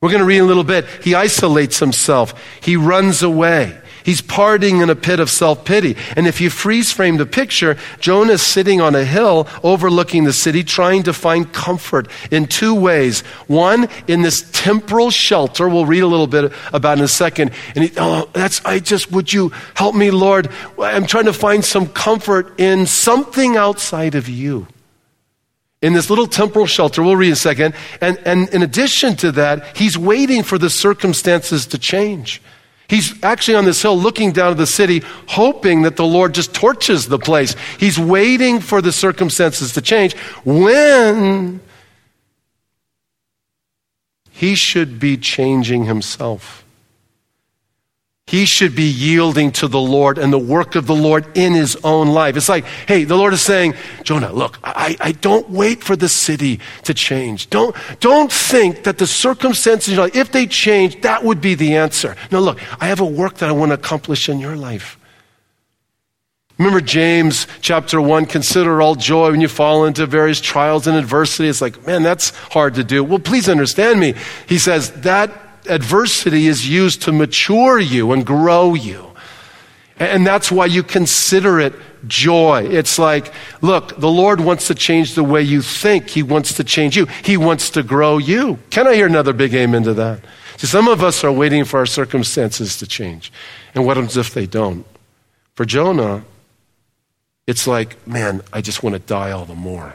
We're 0.00 0.10
going 0.10 0.20
to 0.20 0.26
read 0.26 0.38
a 0.38 0.44
little 0.44 0.64
bit. 0.64 0.86
He 1.02 1.14
isolates 1.14 1.78
himself, 1.78 2.34
he 2.62 2.76
runs 2.76 3.22
away. 3.22 3.78
He's 4.04 4.20
partying 4.20 4.82
in 4.82 4.90
a 4.90 4.94
pit 4.94 5.18
of 5.18 5.30
self 5.30 5.64
pity. 5.64 5.96
And 6.14 6.26
if 6.26 6.38
you 6.38 6.50
freeze 6.50 6.92
frame 6.92 7.16
the 7.16 7.24
picture, 7.24 7.78
Jonah 8.00 8.34
is 8.34 8.42
sitting 8.42 8.82
on 8.82 8.94
a 8.94 9.02
hill 9.02 9.48
overlooking 9.62 10.24
the 10.24 10.32
city, 10.32 10.62
trying 10.62 11.04
to 11.04 11.14
find 11.14 11.50
comfort 11.52 12.08
in 12.30 12.46
two 12.46 12.74
ways. 12.74 13.20
One, 13.46 13.88
in 14.06 14.20
this 14.20 14.48
temporal 14.52 15.10
shelter, 15.10 15.70
we'll 15.70 15.86
read 15.86 16.00
a 16.00 16.06
little 16.06 16.26
bit 16.26 16.52
about 16.74 16.98
in 16.98 17.04
a 17.04 17.08
second. 17.08 17.52
And 17.74 17.84
he, 17.84 17.92
oh, 17.96 18.28
that's, 18.34 18.62
I 18.66 18.78
just, 18.78 19.10
would 19.10 19.32
you 19.32 19.52
help 19.74 19.94
me, 19.94 20.10
Lord? 20.10 20.50
I'm 20.78 21.06
trying 21.06 21.24
to 21.24 21.32
find 21.32 21.64
some 21.64 21.88
comfort 21.88 22.60
in 22.60 22.86
something 22.86 23.56
outside 23.56 24.14
of 24.14 24.28
you 24.28 24.66
in 25.80 25.94
this 25.94 26.10
little 26.10 26.26
temporal 26.26 26.66
shelter. 26.66 27.02
We'll 27.02 27.16
read 27.16 27.28
in 27.28 27.32
a 27.32 27.36
second. 27.36 27.74
And, 28.02 28.18
and 28.26 28.50
in 28.50 28.62
addition 28.62 29.16
to 29.16 29.32
that, 29.32 29.76
he's 29.76 29.96
waiting 29.96 30.42
for 30.42 30.58
the 30.58 30.68
circumstances 30.68 31.66
to 31.68 31.78
change. 31.78 32.42
He's 32.88 33.22
actually 33.22 33.54
on 33.54 33.64
this 33.64 33.80
hill 33.80 33.98
looking 33.98 34.32
down 34.32 34.52
at 34.52 34.56
the 34.56 34.66
city, 34.66 35.02
hoping 35.26 35.82
that 35.82 35.96
the 35.96 36.04
Lord 36.04 36.34
just 36.34 36.54
torches 36.54 37.08
the 37.08 37.18
place. 37.18 37.56
He's 37.78 37.98
waiting 37.98 38.60
for 38.60 38.82
the 38.82 38.92
circumstances 38.92 39.72
to 39.72 39.80
change 39.80 40.14
when 40.44 41.60
he 44.30 44.54
should 44.54 44.98
be 44.98 45.16
changing 45.16 45.84
himself. 45.84 46.63
He 48.26 48.46
should 48.46 48.74
be 48.74 48.84
yielding 48.84 49.52
to 49.52 49.68
the 49.68 49.80
Lord 49.80 50.16
and 50.16 50.32
the 50.32 50.38
work 50.38 50.76
of 50.76 50.86
the 50.86 50.94
Lord 50.94 51.26
in 51.36 51.52
his 51.52 51.76
own 51.84 52.08
life. 52.08 52.36
It's 52.36 52.48
like, 52.48 52.64
hey, 52.64 53.04
the 53.04 53.16
Lord 53.16 53.34
is 53.34 53.42
saying, 53.42 53.74
Jonah, 54.02 54.32
look, 54.32 54.58
I, 54.64 54.96
I 54.98 55.12
don't 55.12 55.50
wait 55.50 55.84
for 55.84 55.94
the 55.94 56.08
city 56.08 56.60
to 56.84 56.94
change. 56.94 57.50
Don't, 57.50 57.76
don't 58.00 58.32
think 58.32 58.84
that 58.84 58.96
the 58.96 59.06
circumstances, 59.06 59.98
if 60.14 60.32
they 60.32 60.46
change, 60.46 61.02
that 61.02 61.22
would 61.22 61.42
be 61.42 61.54
the 61.54 61.76
answer. 61.76 62.16
No, 62.32 62.40
look, 62.40 62.60
I 62.80 62.86
have 62.86 63.00
a 63.00 63.04
work 63.04 63.34
that 63.38 63.50
I 63.50 63.52
want 63.52 63.70
to 63.70 63.74
accomplish 63.74 64.30
in 64.30 64.40
your 64.40 64.56
life. 64.56 64.98
Remember 66.56 66.80
James 66.80 67.46
chapter 67.60 68.00
1 68.00 68.26
consider 68.26 68.80
all 68.80 68.94
joy 68.94 69.32
when 69.32 69.40
you 69.40 69.48
fall 69.48 69.84
into 69.84 70.06
various 70.06 70.40
trials 70.40 70.86
and 70.86 70.96
adversity. 70.96 71.48
It's 71.48 71.60
like, 71.60 71.84
man, 71.86 72.02
that's 72.02 72.30
hard 72.30 72.74
to 72.74 72.84
do. 72.84 73.04
Well, 73.04 73.18
please 73.18 73.48
understand 73.48 74.00
me. 74.00 74.14
He 74.48 74.58
says 74.58 74.92
that 75.02 75.43
adversity 75.68 76.46
is 76.46 76.68
used 76.68 77.02
to 77.02 77.12
mature 77.12 77.78
you 77.78 78.12
and 78.12 78.24
grow 78.24 78.74
you. 78.74 79.10
And 79.96 80.26
that's 80.26 80.50
why 80.50 80.66
you 80.66 80.82
consider 80.82 81.60
it 81.60 81.72
joy. 82.06 82.66
It's 82.68 82.98
like, 82.98 83.32
look, 83.60 83.96
the 83.98 84.10
Lord 84.10 84.40
wants 84.40 84.66
to 84.66 84.74
change 84.74 85.14
the 85.14 85.22
way 85.22 85.42
you 85.42 85.62
think. 85.62 86.10
He 86.10 86.22
wants 86.22 86.54
to 86.54 86.64
change 86.64 86.96
you. 86.96 87.06
He 87.22 87.36
wants 87.36 87.70
to 87.70 87.82
grow 87.82 88.18
you. 88.18 88.58
Can 88.70 88.86
I 88.88 88.94
hear 88.94 89.06
another 89.06 89.32
big 89.32 89.54
amen 89.54 89.84
to 89.84 89.94
that? 89.94 90.20
See, 90.56 90.66
some 90.66 90.88
of 90.88 91.02
us 91.02 91.22
are 91.24 91.32
waiting 91.32 91.64
for 91.64 91.78
our 91.78 91.86
circumstances 91.86 92.76
to 92.78 92.86
change. 92.86 93.32
And 93.74 93.86
what 93.86 93.96
happens 93.96 94.16
if 94.16 94.34
they 94.34 94.46
don't? 94.46 94.84
For 95.54 95.64
Jonah, 95.64 96.24
it's 97.46 97.66
like, 97.66 98.04
man, 98.06 98.42
I 98.52 98.60
just 98.60 98.82
want 98.82 98.94
to 98.94 99.00
die 99.00 99.30
all 99.30 99.44
the 99.44 99.54
more. 99.54 99.94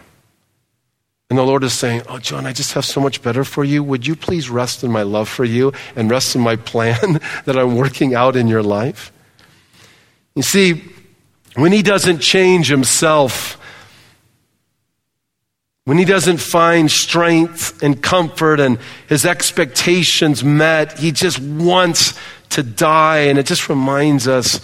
And 1.30 1.38
the 1.38 1.44
Lord 1.44 1.64
is 1.64 1.74
saying, 1.74 2.02
Oh, 2.10 2.18
John, 2.18 2.48
I 2.48 2.54
just 2.54 2.74
have 2.74 2.86
so 2.86 3.00
much 3.00 3.22
better 3.22 3.44
for 3.44 3.64
you. 3.64 3.84
Would 3.84 4.08
you 4.08 4.16
please 4.16 4.50
rest 4.50 4.84
in 4.84 4.92
my 4.92 5.04
love 5.04 5.30
for 5.30 5.46
you 5.46 5.74
and 5.96 6.10
rest 6.10 6.36
in 6.36 6.42
my 6.42 6.56
plan 6.56 7.20
that 7.46 7.58
I'm 7.58 7.76
working 7.76 8.16
out 8.16 8.36
in 8.36 8.48
your 8.48 8.64
life? 8.64 9.12
You 10.36 10.42
see, 10.42 10.84
when 11.56 11.72
he 11.72 11.84
doesn't 11.84 12.20
change 12.20 12.68
himself, 12.68 13.60
when 15.86 16.00
he 16.00 16.06
doesn't 16.06 16.38
find 16.38 16.90
strength 16.90 17.84
and 17.84 18.02
comfort 18.02 18.60
and 18.60 18.80
his 19.08 19.26
expectations 19.26 20.44
met, 20.44 20.98
he 20.98 21.12
just 21.12 21.40
wants 21.40 22.18
to 22.50 22.64
die. 22.64 23.20
And 23.22 23.38
it 23.38 23.46
just 23.46 23.70
reminds 23.70 24.28
us 24.28 24.62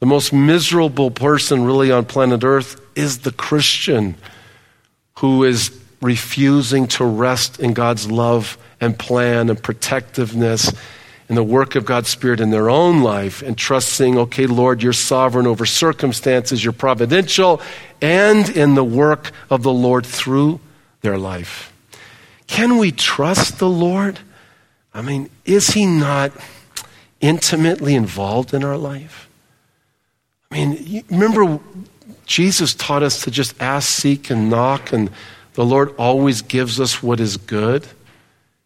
the 0.00 0.06
most 0.06 0.32
miserable 0.32 1.10
person 1.12 1.64
really 1.64 1.92
on 1.92 2.06
planet 2.06 2.42
Earth 2.42 2.80
is 2.96 3.18
the 3.18 3.32
Christian 3.32 4.16
who 5.20 5.44
is 5.44 5.70
refusing 6.00 6.86
to 6.86 7.04
rest 7.04 7.60
in 7.60 7.74
God's 7.74 8.10
love 8.10 8.56
and 8.80 8.98
plan 8.98 9.50
and 9.50 9.62
protectiveness 9.62 10.72
in 11.28 11.34
the 11.34 11.44
work 11.44 11.74
of 11.74 11.84
God's 11.84 12.08
Spirit 12.08 12.40
in 12.40 12.50
their 12.50 12.70
own 12.70 13.02
life 13.02 13.42
and 13.42 13.56
trusting, 13.56 14.16
okay, 14.16 14.46
Lord, 14.46 14.82
you're 14.82 14.94
sovereign 14.94 15.46
over 15.46 15.66
circumstances, 15.66 16.64
you're 16.64 16.72
providential, 16.72 17.60
and 18.00 18.48
in 18.48 18.74
the 18.74 18.84
work 18.84 19.30
of 19.50 19.62
the 19.62 19.72
Lord 19.72 20.06
through 20.06 20.58
their 21.02 21.18
life. 21.18 21.70
Can 22.46 22.78
we 22.78 22.90
trust 22.90 23.58
the 23.58 23.68
Lord? 23.68 24.18
I 24.94 25.02
mean, 25.02 25.28
is 25.44 25.68
He 25.68 25.84
not 25.84 26.32
intimately 27.20 27.94
involved 27.94 28.54
in 28.54 28.64
our 28.64 28.78
life? 28.78 29.28
I 30.50 30.54
mean, 30.56 31.04
remember 31.10 31.60
Jesus 32.30 32.74
taught 32.74 33.02
us 33.02 33.24
to 33.24 33.30
just 33.32 33.60
ask, 33.60 33.88
seek, 33.88 34.30
and 34.30 34.48
knock, 34.48 34.92
and 34.92 35.10
the 35.54 35.64
Lord 35.64 35.92
always 35.98 36.42
gives 36.42 36.78
us 36.78 37.02
what 37.02 37.18
is 37.18 37.36
good. 37.36 37.84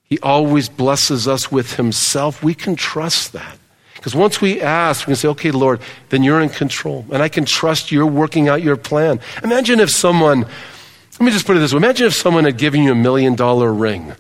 He 0.05 0.18
always 0.18 0.68
blesses 0.68 1.27
us 1.27 1.50
with 1.50 1.77
Himself. 1.77 2.42
We 2.42 2.55
can 2.55 2.77
trust 2.77 3.33
that. 3.33 3.59
Because 3.94 4.14
once 4.14 4.38
we 4.38 4.61
ask, 4.61 5.07
we 5.07 5.12
can 5.12 5.16
say, 5.16 5.29
okay, 5.29 5.50
Lord, 5.50 5.81
then 6.11 6.22
you're 6.22 6.42
in 6.42 6.50
control. 6.50 7.07
And 7.11 7.22
I 7.22 7.31
can 7.31 7.46
trust 7.46 7.90
you're 7.90 8.05
working 8.05 8.50
out 8.50 8.62
your 8.62 8.77
plan. 8.77 9.18
Imagine 9.42 9.81
if 9.81 9.88
someone, 9.88 10.42
let 10.42 11.20
me 11.22 11.31
just 11.31 11.46
put 11.46 11.57
it 11.57 11.61
this 11.61 11.72
way 11.72 11.79
imagine 11.79 12.07
if 12.07 12.14
someone 12.14 12.44
had 12.44 12.59
given 12.59 12.83
you 12.83 12.92
a 12.92 12.94
million 12.94 13.35
dollar 13.35 13.72
ring 13.72 14.12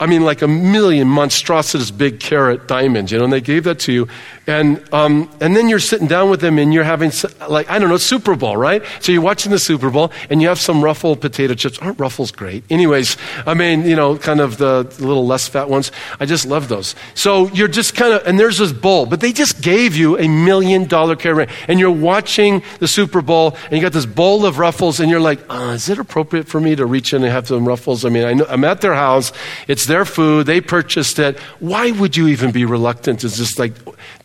I 0.00 0.06
mean, 0.06 0.22
like 0.22 0.42
a 0.42 0.48
million 0.48 1.08
monstrosities 1.08 1.90
big 1.90 2.20
carat 2.20 2.66
diamonds, 2.66 3.12
you 3.12 3.18
know, 3.18 3.24
and 3.24 3.32
they 3.32 3.40
gave 3.40 3.64
that 3.64 3.78
to 3.80 3.92
you. 3.92 4.08
And, 4.46 4.82
um, 4.92 5.30
and 5.40 5.54
then 5.54 5.68
you're 5.68 5.78
sitting 5.78 6.08
down 6.08 6.30
with 6.30 6.40
them 6.40 6.58
and 6.58 6.74
you're 6.74 6.84
having, 6.84 7.12
like, 7.48 7.70
I 7.70 7.78
don't 7.78 7.88
know, 7.88 7.96
Super 7.96 8.34
Bowl, 8.34 8.56
right? 8.56 8.82
So 9.00 9.12
you're 9.12 9.22
watching 9.22 9.52
the 9.52 9.58
Super 9.58 9.90
Bowl 9.90 10.10
and 10.28 10.42
you 10.42 10.48
have 10.48 10.58
some 10.58 10.82
ruffled 10.82 11.20
potato 11.20 11.54
chips. 11.54 11.78
Aren't 11.78 12.00
ruffles 12.00 12.32
great? 12.32 12.64
Anyways, 12.70 13.16
I 13.46 13.54
mean, 13.54 13.84
you 13.84 13.96
know, 13.96 14.18
kind 14.18 14.40
of 14.40 14.58
the 14.58 14.82
little 14.98 15.26
less 15.26 15.46
fat 15.46 15.68
ones. 15.68 15.92
I 16.18 16.26
just 16.26 16.46
love 16.46 16.68
those. 16.68 16.96
So 17.14 17.48
you're 17.50 17.68
just 17.68 17.94
kind 17.94 18.12
of, 18.12 18.26
and 18.26 18.38
there's 18.38 18.58
this 18.58 18.72
bowl, 18.72 19.06
but 19.06 19.20
they 19.20 19.32
just 19.32 19.62
gave 19.62 19.94
you 19.96 20.18
a 20.18 20.26
million 20.26 20.86
dollar 20.86 21.14
ring. 21.14 21.48
And 21.68 21.78
you're 21.78 21.90
watching 21.90 22.62
the 22.80 22.88
Super 22.88 23.22
Bowl 23.22 23.56
and 23.66 23.72
you 23.74 23.80
got 23.80 23.92
this 23.92 24.06
bowl 24.06 24.44
of 24.44 24.58
ruffles 24.58 24.98
and 24.98 25.08
you're 25.08 25.20
like, 25.20 25.40
uh, 25.48 25.72
is 25.74 25.88
it 25.88 25.98
appropriate 25.98 26.48
for 26.48 26.60
me 26.60 26.74
to 26.74 26.84
reach 26.84 27.14
in 27.14 27.22
and 27.22 27.32
have 27.32 27.46
some 27.46 27.66
ruffles? 27.66 28.04
I 28.04 28.08
mean, 28.08 28.24
I 28.24 28.32
know, 28.34 28.46
I'm 28.48 28.64
at 28.64 28.80
their 28.80 28.94
house. 28.94 29.32
It's 29.68 29.84
it's 29.84 29.90
their 29.90 30.06
food. 30.06 30.46
They 30.46 30.62
purchased 30.62 31.18
it. 31.18 31.38
Why 31.60 31.90
would 31.90 32.16
you 32.16 32.28
even 32.28 32.52
be 32.52 32.64
reluctant 32.64 33.20
to 33.20 33.28
just 33.28 33.58
like 33.58 33.74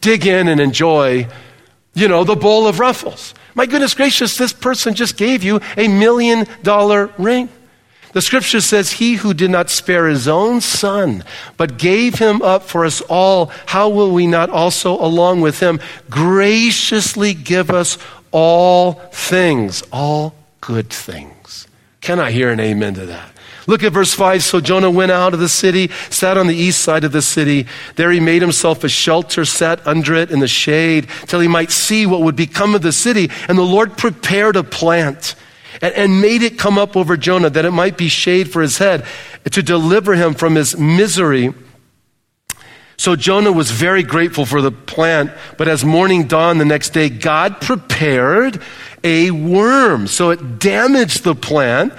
dig 0.01 0.25
in 0.25 0.47
and 0.47 0.59
enjoy, 0.59 1.27
you 1.93 2.07
know, 2.07 2.23
the 2.23 2.35
bowl 2.35 2.67
of 2.67 2.79
ruffles? 2.79 3.33
My 3.55 3.65
goodness 3.65 3.93
gracious, 3.93 4.37
this 4.37 4.53
person 4.53 4.93
just 4.93 5.17
gave 5.17 5.43
you 5.43 5.59
a 5.75 5.87
million 5.87 6.45
dollar 6.63 7.11
ring. 7.17 7.49
The 8.13 8.21
scripture 8.21 8.61
says, 8.61 8.93
He 8.93 9.15
who 9.15 9.33
did 9.33 9.51
not 9.51 9.69
spare 9.69 10.07
his 10.07 10.27
own 10.27 10.61
son, 10.61 11.23
but 11.57 11.77
gave 11.77 12.15
him 12.15 12.41
up 12.41 12.63
for 12.63 12.85
us 12.85 13.01
all, 13.01 13.51
how 13.67 13.89
will 13.89 14.11
we 14.11 14.25
not 14.25 14.49
also, 14.49 14.99
along 14.99 15.41
with 15.41 15.59
him, 15.59 15.79
graciously 16.09 17.33
give 17.33 17.69
us 17.69 17.97
all 18.31 18.93
things, 19.11 19.83
all 19.91 20.33
good 20.61 20.89
things? 20.89 21.67
Can 22.01 22.19
I 22.19 22.31
hear 22.31 22.49
an 22.49 22.59
amen 22.59 22.95
to 22.95 23.05
that? 23.05 23.31
Look 23.69 23.83
at 23.83 23.93
verse 23.93 24.15
5. 24.15 24.41
So 24.41 24.59
Jonah 24.59 24.89
went 24.89 25.11
out 25.11 25.35
of 25.35 25.39
the 25.39 25.47
city, 25.47 25.91
sat 26.09 26.39
on 26.39 26.47
the 26.47 26.55
east 26.55 26.81
side 26.81 27.03
of 27.03 27.11
the 27.11 27.21
city. 27.21 27.67
There 27.97 28.09
he 28.09 28.19
made 28.19 28.41
himself 28.41 28.83
a 28.83 28.89
shelter, 28.89 29.45
sat 29.45 29.85
under 29.85 30.15
it 30.15 30.31
in 30.31 30.39
the 30.39 30.47
shade, 30.47 31.07
till 31.27 31.39
he 31.39 31.47
might 31.47 31.69
see 31.69 32.07
what 32.07 32.21
would 32.21 32.35
become 32.35 32.73
of 32.73 32.81
the 32.81 32.91
city. 32.91 33.29
And 33.47 33.59
the 33.59 33.61
Lord 33.61 33.95
prepared 33.95 34.55
a 34.55 34.63
plant 34.63 35.35
and, 35.83 35.93
and 35.93 36.19
made 36.19 36.41
it 36.41 36.57
come 36.57 36.79
up 36.79 36.97
over 36.97 37.15
Jonah, 37.15 37.51
that 37.51 37.63
it 37.63 37.69
might 37.69 37.95
be 37.95 38.07
shade 38.07 38.51
for 38.51 38.63
his 38.63 38.79
head, 38.79 39.05
to 39.51 39.61
deliver 39.61 40.15
him 40.15 40.33
from 40.33 40.55
his 40.55 40.75
misery. 40.75 41.53
So 42.97 43.15
Jonah 43.15 43.51
was 43.51 43.69
very 43.69 44.01
grateful 44.01 44.47
for 44.47 44.63
the 44.63 44.71
plant, 44.71 45.29
but 45.59 45.67
as 45.67 45.85
morning 45.85 46.25
dawned 46.25 46.59
the 46.59 46.65
next 46.65 46.89
day, 46.89 47.07
God 47.07 47.61
prepared 47.61 48.63
a 49.03 49.29
worm. 49.29 50.07
So 50.07 50.31
it 50.31 50.57
damaged 50.57 51.23
the 51.23 51.35
plant 51.35 51.93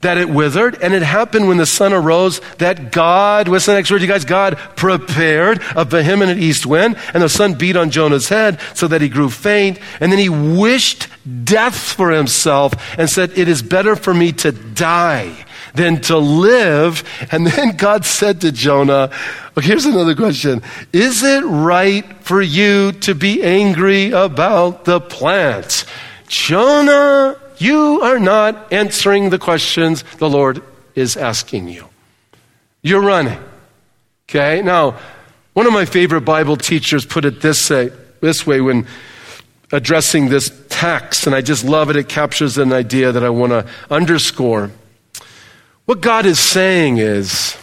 that 0.00 0.16
it 0.16 0.28
withered, 0.28 0.80
and 0.80 0.94
it 0.94 1.02
happened 1.02 1.48
when 1.48 1.56
the 1.56 1.66
sun 1.66 1.92
arose 1.92 2.40
that 2.58 2.92
God, 2.92 3.48
what's 3.48 3.66
the 3.66 3.74
next 3.74 3.90
word, 3.90 4.00
you 4.00 4.06
guys? 4.06 4.24
God 4.24 4.56
prepared 4.76 5.60
a 5.74 5.84
vehement 5.84 6.38
east 6.38 6.66
wind, 6.66 6.96
and 7.12 7.22
the 7.22 7.28
sun 7.28 7.54
beat 7.54 7.76
on 7.76 7.90
Jonah's 7.90 8.28
head 8.28 8.60
so 8.74 8.86
that 8.88 9.02
he 9.02 9.08
grew 9.08 9.28
faint, 9.28 9.78
and 10.00 10.12
then 10.12 10.18
he 10.18 10.28
wished 10.28 11.08
death 11.44 11.76
for 11.76 12.10
himself 12.10 12.74
and 12.98 13.10
said, 13.10 13.36
It 13.36 13.48
is 13.48 13.62
better 13.62 13.96
for 13.96 14.14
me 14.14 14.32
to 14.32 14.52
die 14.52 15.44
than 15.74 16.00
to 16.02 16.18
live. 16.18 17.04
And 17.30 17.46
then 17.46 17.76
God 17.76 18.04
said 18.06 18.40
to 18.40 18.50
Jonah, 18.50 19.10
well, 19.54 19.66
here's 19.66 19.86
another 19.86 20.14
question. 20.14 20.62
Is 20.92 21.24
it 21.24 21.44
right 21.44 22.04
for 22.22 22.40
you 22.40 22.92
to 22.92 23.14
be 23.14 23.42
angry 23.42 24.12
about 24.12 24.84
the 24.84 25.00
plants? 25.00 25.84
Jonah, 26.28 27.36
you 27.58 28.00
are 28.02 28.18
not 28.18 28.72
answering 28.72 29.30
the 29.30 29.38
questions 29.38 30.04
the 30.18 30.28
Lord 30.28 30.62
is 30.94 31.16
asking 31.16 31.68
you. 31.68 31.88
You're 32.82 33.02
running. 33.02 33.38
Okay? 34.28 34.62
Now, 34.62 34.98
one 35.54 35.66
of 35.66 35.72
my 35.72 35.84
favorite 35.84 36.22
Bible 36.22 36.56
teachers 36.56 37.04
put 37.04 37.24
it 37.24 37.40
this 37.40 37.70
way, 37.70 37.90
this 38.20 38.46
way 38.46 38.60
when 38.60 38.86
addressing 39.72 40.28
this 40.28 40.50
text, 40.68 41.26
and 41.26 41.34
I 41.34 41.40
just 41.40 41.64
love 41.64 41.90
it. 41.90 41.96
It 41.96 42.08
captures 42.08 42.58
an 42.58 42.72
idea 42.72 43.12
that 43.12 43.24
I 43.24 43.30
want 43.30 43.52
to 43.52 43.66
underscore. 43.90 44.70
What 45.84 46.00
God 46.00 46.26
is 46.26 46.38
saying 46.38 46.98
is, 46.98 47.56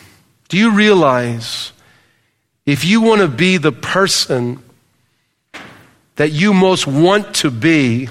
do 0.50 0.58
you 0.58 0.72
realize 0.72 1.72
if 2.66 2.84
you 2.84 3.02
want 3.02 3.22
to 3.22 3.28
be 3.28 3.58
the 3.58 3.72
person 3.72 4.60
that 6.16 6.32
you 6.32 6.54
most 6.54 6.88
want 6.88 7.36
to 7.36 7.52
be, 7.52 8.10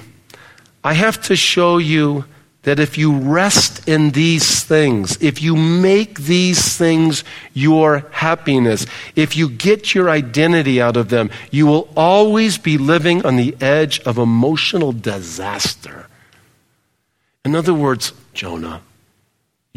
I 0.85 0.93
have 0.93 1.19
to 1.23 1.35
show 1.35 1.79
you 1.79 2.25
that 2.61 2.79
if 2.79 2.95
you 2.95 3.17
rest 3.17 3.87
in 3.89 4.11
these 4.11 4.63
things, 4.63 5.17
if 5.19 5.41
you 5.41 5.55
make 5.55 6.19
these 6.19 6.77
things 6.77 7.23
your 7.55 8.05
happiness, 8.11 8.85
if 9.15 9.35
you 9.35 9.49
get 9.49 9.95
your 9.95 10.11
identity 10.11 10.79
out 10.79 10.95
of 10.95 11.09
them, 11.09 11.31
you 11.49 11.65
will 11.65 11.89
always 11.95 12.59
be 12.59 12.77
living 12.77 13.25
on 13.25 13.35
the 13.35 13.55
edge 13.59 13.99
of 14.01 14.19
emotional 14.19 14.91
disaster. 14.91 16.05
In 17.43 17.55
other 17.55 17.73
words, 17.73 18.13
Jonah, 18.35 18.81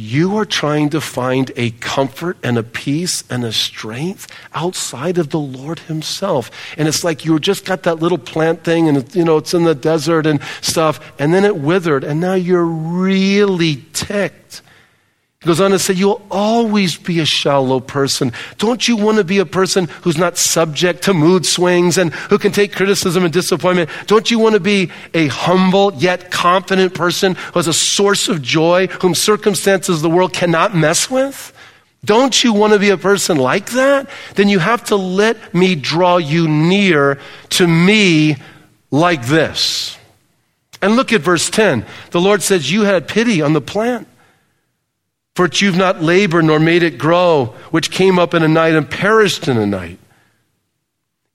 you 0.00 0.36
are 0.36 0.44
trying 0.44 0.88
to 0.90 1.00
find 1.00 1.50
a 1.56 1.72
comfort 1.72 2.36
and 2.44 2.56
a 2.56 2.62
peace 2.62 3.24
and 3.28 3.44
a 3.44 3.50
strength 3.50 4.32
outside 4.54 5.18
of 5.18 5.30
the 5.30 5.40
Lord 5.40 5.80
Himself. 5.80 6.52
And 6.78 6.86
it's 6.86 7.02
like 7.02 7.24
you 7.24 7.36
just 7.40 7.64
got 7.64 7.82
that 7.82 7.98
little 7.98 8.16
plant 8.16 8.62
thing 8.62 8.86
and, 8.86 9.12
you 9.12 9.24
know, 9.24 9.38
it's 9.38 9.54
in 9.54 9.64
the 9.64 9.74
desert 9.74 10.24
and 10.24 10.40
stuff, 10.60 11.00
and 11.18 11.34
then 11.34 11.44
it 11.44 11.56
withered, 11.56 12.04
and 12.04 12.20
now 12.20 12.34
you're 12.34 12.64
really 12.64 13.84
ticked 13.92 14.62
he 15.40 15.46
goes 15.46 15.60
on 15.60 15.70
to 15.70 15.78
say, 15.78 15.94
You'll 15.94 16.20
always 16.32 16.96
be 16.96 17.20
a 17.20 17.24
shallow 17.24 17.78
person. 17.78 18.32
Don't 18.56 18.88
you 18.88 18.96
want 18.96 19.18
to 19.18 19.24
be 19.24 19.38
a 19.38 19.46
person 19.46 19.86
who's 20.02 20.18
not 20.18 20.36
subject 20.36 21.04
to 21.04 21.14
mood 21.14 21.46
swings 21.46 21.96
and 21.96 22.12
who 22.12 22.38
can 22.38 22.50
take 22.50 22.74
criticism 22.74 23.22
and 23.22 23.32
disappointment? 23.32 23.88
Don't 24.06 24.32
you 24.32 24.40
want 24.40 24.54
to 24.54 24.60
be 24.60 24.90
a 25.14 25.28
humble 25.28 25.94
yet 25.94 26.32
confident 26.32 26.92
person 26.92 27.36
who 27.36 27.52
has 27.52 27.68
a 27.68 27.72
source 27.72 28.28
of 28.28 28.42
joy, 28.42 28.88
whom 29.00 29.14
circumstances 29.14 29.96
of 29.96 30.02
the 30.02 30.10
world 30.10 30.32
cannot 30.32 30.74
mess 30.74 31.08
with? 31.08 31.54
Don't 32.04 32.42
you 32.42 32.52
want 32.52 32.72
to 32.72 32.78
be 32.80 32.90
a 32.90 32.96
person 32.96 33.36
like 33.36 33.70
that? 33.70 34.10
Then 34.34 34.48
you 34.48 34.58
have 34.58 34.84
to 34.86 34.96
let 34.96 35.54
me 35.54 35.76
draw 35.76 36.16
you 36.16 36.48
near 36.48 37.20
to 37.50 37.66
me 37.66 38.36
like 38.90 39.26
this. 39.26 39.96
And 40.82 40.96
look 40.96 41.12
at 41.12 41.20
verse 41.20 41.48
10. 41.48 41.86
The 42.10 42.20
Lord 42.20 42.42
says, 42.42 42.72
You 42.72 42.82
had 42.82 43.06
pity 43.06 43.40
on 43.40 43.52
the 43.52 43.60
plant 43.60 44.08
for 45.38 45.46
you've 45.52 45.76
not 45.76 46.02
labored 46.02 46.44
nor 46.44 46.58
made 46.58 46.82
it 46.82 46.98
grow, 46.98 47.54
which 47.70 47.92
came 47.92 48.18
up 48.18 48.34
in 48.34 48.42
a 48.42 48.48
night 48.48 48.74
and 48.74 48.90
perished 48.90 49.46
in 49.46 49.56
a 49.56 49.64
night. 49.64 49.96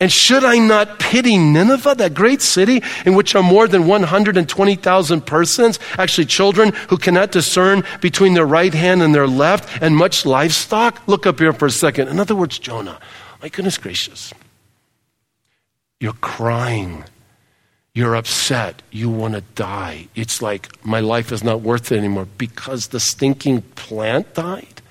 And 0.01 0.11
should 0.11 0.43
I 0.43 0.57
not 0.57 0.99
pity 0.99 1.37
Nineveh, 1.37 1.95
that 1.95 2.13
great 2.13 2.41
city 2.41 2.83
in 3.05 3.15
which 3.15 3.33
are 3.33 3.41
more 3.41 3.65
than 3.65 3.87
120,000 3.87 5.25
persons, 5.25 5.79
actually 5.97 6.25
children 6.25 6.73
who 6.89 6.97
cannot 6.97 7.31
discern 7.31 7.85
between 8.01 8.33
their 8.33 8.45
right 8.45 8.73
hand 8.73 9.01
and 9.01 9.15
their 9.15 9.25
left, 9.25 9.81
and 9.81 9.95
much 9.95 10.25
livestock? 10.25 11.01
Look 11.07 11.25
up 11.25 11.39
here 11.39 11.53
for 11.53 11.67
a 11.67 11.71
second. 11.71 12.09
In 12.09 12.19
other 12.19 12.35
words, 12.35 12.59
Jonah, 12.59 12.99
my 13.41 13.47
goodness 13.47 13.77
gracious, 13.77 14.33
you're 16.01 16.11
crying 16.19 17.05
you're 17.93 18.15
upset. 18.15 18.81
You 18.91 19.09
want 19.09 19.35
to 19.35 19.41
die. 19.41 20.07
It's 20.15 20.41
like, 20.41 20.83
my 20.85 20.99
life 20.99 21.31
is 21.31 21.43
not 21.43 21.61
worth 21.61 21.91
it 21.91 21.97
anymore 21.97 22.27
because 22.37 22.87
the 22.87 22.99
stinking 22.99 23.61
plant 23.75 24.33
died 24.33 24.81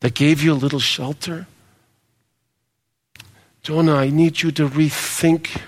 that 0.00 0.14
gave 0.14 0.42
you 0.42 0.52
a 0.52 0.54
little 0.54 0.80
shelter. 0.80 1.46
Jonah, 3.62 3.94
I 3.94 4.10
need 4.10 4.42
you 4.42 4.50
to 4.52 4.68
rethink 4.68 5.60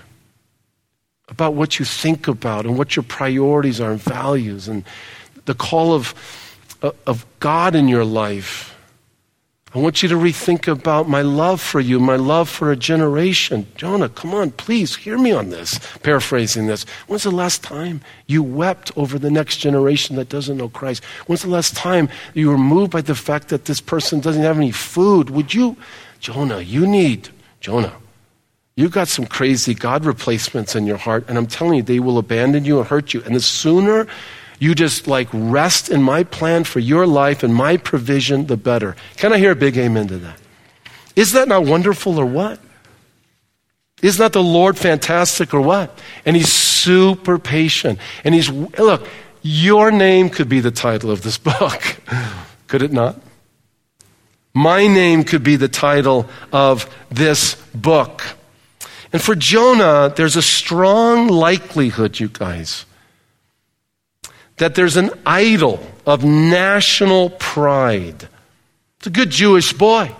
about 1.29 1.53
what 1.53 1.79
you 1.79 1.85
think 1.85 2.27
about 2.27 2.65
and 2.65 2.77
what 2.77 2.95
your 2.95 3.03
priorities 3.03 3.79
are 3.79 3.91
and 3.91 4.01
values 4.01 4.67
and 4.67 4.83
the 5.45 5.53
call 5.53 5.93
of, 5.93 6.13
of 7.07 7.25
God 7.39 7.75
in 7.75 7.87
your 7.87 8.03
life. 8.03 8.75
I 9.73 9.79
want 9.79 10.03
you 10.03 10.09
to 10.09 10.15
rethink 10.15 10.67
about 10.67 11.07
my 11.07 11.21
love 11.21 11.61
for 11.61 11.79
you, 11.79 11.97
my 11.97 12.17
love 12.17 12.49
for 12.49 12.73
a 12.73 12.75
generation. 12.75 13.65
Jonah, 13.75 14.09
come 14.09 14.33
on, 14.33 14.51
please 14.51 14.97
hear 14.97 15.17
me 15.17 15.31
on 15.31 15.49
this. 15.49 15.79
Paraphrasing 16.03 16.67
this. 16.67 16.83
When's 17.07 17.23
the 17.23 17.31
last 17.31 17.63
time 17.63 18.01
you 18.27 18.43
wept 18.43 18.91
over 18.97 19.17
the 19.17 19.31
next 19.31 19.57
generation 19.57 20.17
that 20.17 20.27
doesn't 20.27 20.57
know 20.57 20.67
Christ? 20.67 21.05
When's 21.27 21.43
the 21.43 21.49
last 21.49 21.73
time 21.73 22.09
you 22.33 22.49
were 22.49 22.57
moved 22.57 22.91
by 22.91 22.99
the 22.99 23.15
fact 23.15 23.47
that 23.47 23.63
this 23.63 23.79
person 23.79 24.19
doesn't 24.19 24.43
have 24.43 24.57
any 24.57 24.71
food? 24.71 25.29
Would 25.29 25.53
you, 25.53 25.77
Jonah, 26.19 26.59
you 26.59 26.85
need, 26.85 27.29
Jonah, 27.61 27.93
you've 28.75 28.91
got 28.91 29.07
some 29.07 29.25
crazy 29.25 29.73
God 29.73 30.03
replacements 30.03 30.75
in 30.75 30.85
your 30.85 30.97
heart, 30.97 31.23
and 31.29 31.37
I'm 31.37 31.47
telling 31.47 31.75
you, 31.75 31.83
they 31.83 32.01
will 32.01 32.17
abandon 32.17 32.65
you 32.65 32.79
and 32.79 32.87
hurt 32.89 33.13
you. 33.13 33.23
And 33.23 33.33
the 33.33 33.39
sooner 33.39 34.05
you 34.61 34.75
just 34.75 35.07
like 35.07 35.27
rest 35.33 35.89
in 35.89 36.03
my 36.03 36.23
plan 36.23 36.63
for 36.63 36.77
your 36.77 37.07
life 37.07 37.41
and 37.41 37.53
my 37.53 37.77
provision, 37.77 38.45
the 38.45 38.55
better. 38.55 38.95
Can 39.17 39.33
I 39.33 39.39
hear 39.39 39.51
a 39.51 39.55
big 39.55 39.75
amen 39.75 40.07
to 40.09 40.17
that? 40.19 40.39
Is 41.15 41.31
that 41.31 41.47
not 41.47 41.65
wonderful 41.65 42.19
or 42.19 42.27
what? 42.27 42.59
Is 44.03 44.19
not 44.19 44.33
the 44.33 44.43
Lord 44.43 44.77
fantastic 44.77 45.51
or 45.55 45.61
what? 45.61 45.99
And 46.27 46.35
He's 46.35 46.53
super 46.53 47.39
patient. 47.39 47.97
And 48.23 48.35
He's, 48.35 48.51
look, 48.51 49.07
your 49.41 49.89
name 49.89 50.29
could 50.29 50.47
be 50.47 50.59
the 50.59 50.69
title 50.69 51.09
of 51.09 51.23
this 51.23 51.37
book, 51.39 51.97
could 52.67 52.83
it 52.83 52.91
not? 52.91 53.19
My 54.53 54.85
name 54.85 55.23
could 55.23 55.43
be 55.43 55.55
the 55.55 55.69
title 55.69 56.29
of 56.53 56.87
this 57.09 57.55
book. 57.73 58.21
And 59.11 59.23
for 59.23 59.33
Jonah, 59.33 60.13
there's 60.15 60.35
a 60.35 60.41
strong 60.43 61.29
likelihood, 61.29 62.19
you 62.19 62.27
guys, 62.27 62.85
that 64.61 64.75
there's 64.75 64.95
an 64.95 65.09
idol 65.25 65.79
of 66.05 66.23
national 66.23 67.31
pride. 67.31 68.29
It's 68.99 69.07
a 69.07 69.09
good 69.09 69.31
Jewish 69.31 69.73
boy, 69.73 70.11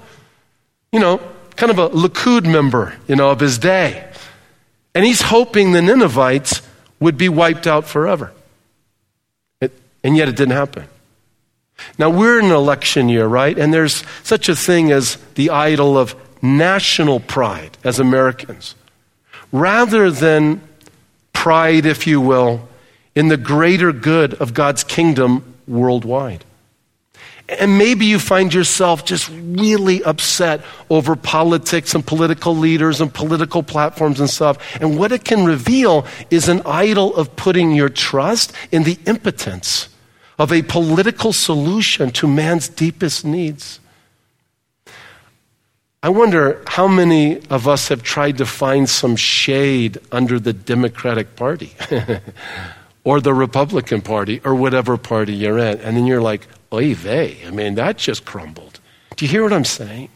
you 0.92 1.00
know, 1.00 1.22
kind 1.56 1.70
of 1.70 1.78
a 1.78 1.92
Likud 1.92 2.52
member, 2.52 2.96
you 3.08 3.16
know, 3.16 3.30
of 3.30 3.40
his 3.40 3.60
day. 3.60 4.10
And 4.96 5.06
he's 5.06 5.22
hoping 5.22 5.74
the 5.74 5.82
Ninevites 5.84 6.64
would 7.00 7.20
be 7.20 7.30
wiped 7.30 7.68
out 7.68 7.86
forever. 7.86 8.34
It, 9.60 9.74
and 10.04 10.18
yet 10.18 10.28
it 10.28 10.38
didn't 10.38 10.56
happen. 10.56 10.88
Now 12.00 12.10
we're 12.10 12.40
in 12.40 12.46
an 12.46 12.52
election 12.52 13.10
year, 13.10 13.28
right? 13.28 13.56
And 13.56 13.72
there's 13.72 14.04
such 14.24 14.50
a 14.50 14.56
thing 14.56 14.92
as 14.92 15.18
the 15.36 15.52
idol 15.52 16.00
of 16.00 16.16
national 16.42 17.20
pride 17.20 17.78
as 17.84 18.00
Americans. 18.00 18.74
Rather 19.52 20.10
than 20.10 20.62
pride, 21.32 21.86
if 21.86 22.08
you 22.08 22.20
will, 22.20 22.68
in 23.16 23.28
the 23.28 23.38
greater 23.38 23.92
good 23.92 24.34
of 24.36 24.54
God's 24.54 24.84
kingdom 24.84 25.56
worldwide. 25.68 26.46
And 27.60 27.78
maybe 27.78 28.06
you 28.06 28.18
find 28.18 28.54
yourself 28.54 29.04
just 29.04 29.30
really 29.30 30.02
upset 30.04 30.62
over 30.90 31.18
politics 31.18 31.94
and 31.94 32.06
political 32.06 32.56
leaders 32.56 33.02
and 33.02 33.14
political 33.14 33.62
platforms 33.62 34.22
and 34.22 34.30
stuff. 34.30 34.58
And 34.82 34.98
what 34.98 35.12
it 35.12 35.26
can 35.26 35.44
reveal 35.44 36.06
is 36.30 36.48
an 36.48 36.62
idol 36.66 37.14
of 37.16 37.36
putting 37.36 37.72
your 37.72 37.90
trust 37.90 38.54
in 38.72 38.84
the 38.84 38.98
impotence 39.06 39.90
of 40.40 40.54
a 40.54 40.62
political 40.62 41.34
solution 41.34 42.12
to 42.12 42.28
man's 42.28 42.70
deepest 42.70 43.26
needs. 43.26 43.80
I 46.02 46.10
wonder 46.10 46.64
how 46.66 46.88
many 46.88 47.46
of 47.50 47.68
us 47.68 47.90
have 47.90 48.02
tried 48.02 48.38
to 48.40 48.46
find 48.46 48.90
some 48.90 49.16
shade 49.16 50.00
under 50.12 50.40
the 50.40 50.54
Democratic 50.54 51.36
Party. 51.36 51.76
or 53.04 53.20
the 53.20 53.34
Republican 53.34 54.02
Party 54.02 54.42
or 54.44 54.56
whatever 54.56 54.98
party 54.98 55.34
you're 55.34 55.58
in. 55.58 55.80
And 55.80 55.98
then 55.98 56.06
you're 56.06 56.22
like, 56.22 56.48
oy 56.72 56.94
vey. 56.94 57.40
I 57.46 57.52
mean, 57.52 57.76
that 57.76 57.98
just 57.98 58.26
crumbled. 58.26 58.80
Do 59.16 59.26
you 59.26 59.32
hear 59.32 59.44
what 59.44 59.54
I'm 59.54 59.66
saying? 59.66 60.10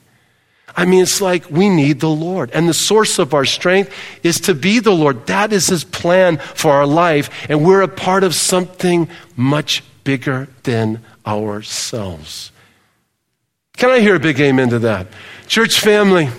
I 0.78 0.86
mean, 0.86 1.04
it's 1.04 1.22
like 1.22 1.50
we 1.50 1.70
need 1.70 2.00
the 2.00 2.10
Lord. 2.10 2.52
And 2.52 2.68
the 2.68 2.74
source 2.74 3.18
of 3.18 3.34
our 3.34 3.46
strength 3.46 3.94
is 4.24 4.42
to 4.42 4.54
be 4.54 4.80
the 4.80 4.92
Lord. 4.92 5.28
That 5.28 5.54
is 5.54 5.68
His 5.68 5.84
plan 5.84 6.38
for 6.38 6.72
our 6.72 6.86
life. 6.86 7.30
And 7.50 7.66
we're 7.66 7.82
a 7.82 7.88
part 7.88 8.24
of 8.24 8.36
something 8.36 9.08
much 9.38 9.84
bigger 10.04 10.50
than 10.64 11.02
ourselves. 11.26 12.52
Can 13.78 13.90
I 13.90 14.00
hear 14.00 14.16
a 14.16 14.20
big 14.20 14.40
amen 14.40 14.70
to 14.70 14.80
that? 14.80 15.08
Church 15.48 15.80
family, 15.80 16.30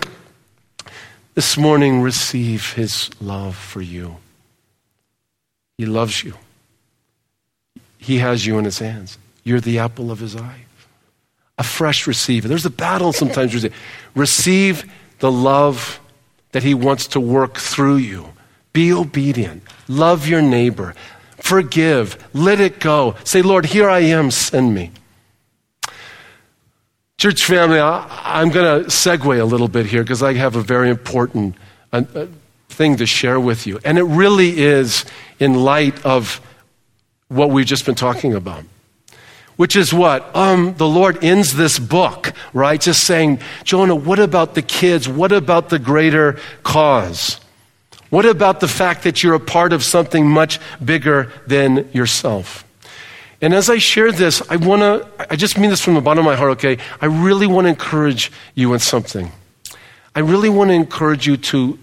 this 1.37 1.59
morning 1.59 2.01
receive 2.01 2.73
his 2.73 3.11
love 3.21 3.55
for 3.55 3.83
you. 3.83 4.17
He 5.79 5.87
loves 5.87 6.25
you. 6.25 6.35
He 7.99 8.19
has 8.19 8.47
you 8.47 8.59
in 8.59 8.65
his 8.65 8.79
hands. 8.79 9.19
You're 9.45 9.61
the 9.61 9.79
apple 9.79 10.11
of 10.11 10.19
his 10.19 10.37
eye. 10.37 10.63
A 11.59 11.65
fresh 11.65 12.07
receiver. 12.07 12.49
There's 12.49 12.67
a 12.67 12.71
battle 12.71 13.13
sometimes. 13.13 13.67
Receive 14.15 14.91
the 15.19 15.33
love 15.33 16.01
that 16.53 16.63
he 16.63 16.75
wants 16.75 17.07
to 17.09 17.21
work 17.21 17.57
through 17.57 17.97
you. 17.97 18.33
Be 18.73 18.93
obedient. 18.93 19.63
Love 19.89 20.27
your 20.27 20.43
neighbor. 20.43 20.95
Forgive. 21.39 22.17
Let 22.35 22.61
it 22.61 22.81
go. 22.81 23.15
Say, 23.25 23.43
Lord, 23.43 23.67
here 23.67 23.89
I 23.89 24.01
am. 24.01 24.31
Send 24.31 24.75
me. 24.75 24.91
Church 27.19 27.45
family, 27.45 27.79
I, 27.79 28.43
am 28.43 28.51
going 28.51 28.85
to 28.85 28.91
segue 28.91 29.41
a 29.41 29.45
little 29.45 29.69
bit 29.69 29.87
here 29.87 30.03
because 30.03 30.23
I 30.23 30.35
have 30.35 30.55
a 30.55 30.61
very 30.61 30.91
important 30.91 31.57
thing 32.77 32.97
to 32.97 33.07
share 33.07 33.41
with 33.41 33.67
you. 33.67 33.81
And 33.85 33.99
it 33.99 34.05
really 34.05 34.59
is 34.59 35.05
in 35.39 35.55
light 35.55 36.05
of 36.05 36.41
what 37.29 37.51
we've 37.51 37.67
just 37.67 37.87
been 37.87 37.95
talking 37.95 38.35
about. 38.35 38.65
Which 39.57 39.75
is 39.75 39.93
what? 39.93 40.37
Um, 40.37 40.75
the 40.77 40.87
Lord 40.87 41.25
ends 41.25 41.55
this 41.55 41.79
book, 41.79 42.35
right? 42.53 42.79
Just 42.79 43.05
saying, 43.05 43.41
Jonah, 43.65 43.95
what 43.95 44.19
about 44.19 44.55
the 44.55 44.61
kids? 44.61 45.09
What 45.09 45.33
about 45.33 45.71
the 45.71 45.79
greater 45.79 46.39
cause? 46.63 47.41
What 48.11 48.27
about 48.27 48.61
the 48.61 48.69
fact 48.69 49.05
that 49.05 49.23
you're 49.23 49.35
a 49.35 49.41
part 49.41 49.73
of 49.73 49.83
something 49.83 50.29
much 50.29 50.61
bigger 50.85 51.33
than 51.47 51.89
yourself? 51.93 52.65
And 53.41 53.55
as 53.55 53.71
I 53.71 53.79
share 53.79 54.13
this, 54.13 54.43
I 54.51 54.57
want 54.57 54.81
to, 54.83 55.09
I 55.33 55.37
just 55.37 55.59
mean 55.59 55.71
this 55.71 55.81
from 55.81 55.95
the 55.95 56.01
bottom 56.03 56.21
of 56.21 56.31
my 56.31 56.37
heart, 56.37 56.53
okay? 56.53 56.79
I 57.01 57.07
really 57.07 57.47
want 57.47 57.65
to 57.65 57.71
encourage 57.71 58.31
you 58.55 58.75
in 58.75 58.79
something. 58.79 59.33
I 60.15 60.21
really 60.21 60.49
want 60.49 60.69
to 60.69 60.75
encourage 60.75 61.27
you 61.27 61.37
to 61.39 61.79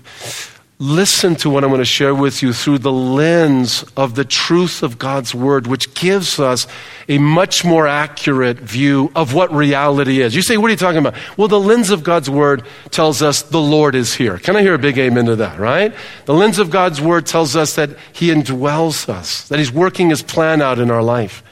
listen 0.84 1.34
to 1.34 1.50
what 1.50 1.64
I'm 1.64 1.70
going 1.70 1.80
to 1.80 1.86
share 1.86 2.14
with 2.14 2.44
you 2.44 2.52
through 2.52 2.80
the 2.80 2.92
lens 2.92 3.86
of 3.96 4.16
the 4.16 4.26
truth 4.26 4.84
of 4.84 5.00
God's 5.00 5.34
Word, 5.34 5.66
which 5.66 5.94
gives 5.94 6.40
us 6.40 6.68
a 7.08 7.18
much 7.20 7.64
more 7.64 7.88
accurate 7.88 8.58
view 8.60 9.10
of 9.16 9.34
what 9.34 9.54
reality 9.54 10.20
is. 10.20 10.36
You 10.36 10.42
say, 10.42 10.58
what 10.58 10.68
are 10.68 10.72
you 10.72 10.78
talking 10.78 10.98
about? 10.98 11.16
Well, 11.38 11.48
the 11.48 11.60
lens 11.60 11.90
of 11.90 12.04
God's 12.04 12.30
Word 12.30 12.66
tells 12.92 13.22
us 13.22 13.44
the 13.44 13.62
Lord 13.62 13.96
is 13.96 14.14
here. 14.14 14.38
Can 14.38 14.58
I 14.58 14.62
hear 14.62 14.74
a 14.74 14.80
big 14.80 14.98
amen 14.98 15.26
to 15.28 15.38
that, 15.38 15.58
right? 15.58 15.94
The 16.26 16.34
lens 16.34 16.60
of 16.60 16.70
God's 16.70 17.00
Word 17.00 17.26
tells 17.26 17.56
us 17.56 17.76
that 17.76 17.92
He 18.12 18.28
indwells 18.28 19.08
us, 19.08 19.48
that 19.48 19.60
He's 19.60 19.72
working 19.72 20.10
His 20.10 20.22
plan 20.22 20.62
out 20.62 20.80
in 20.80 20.92
our 20.92 21.04
life. 21.04 21.44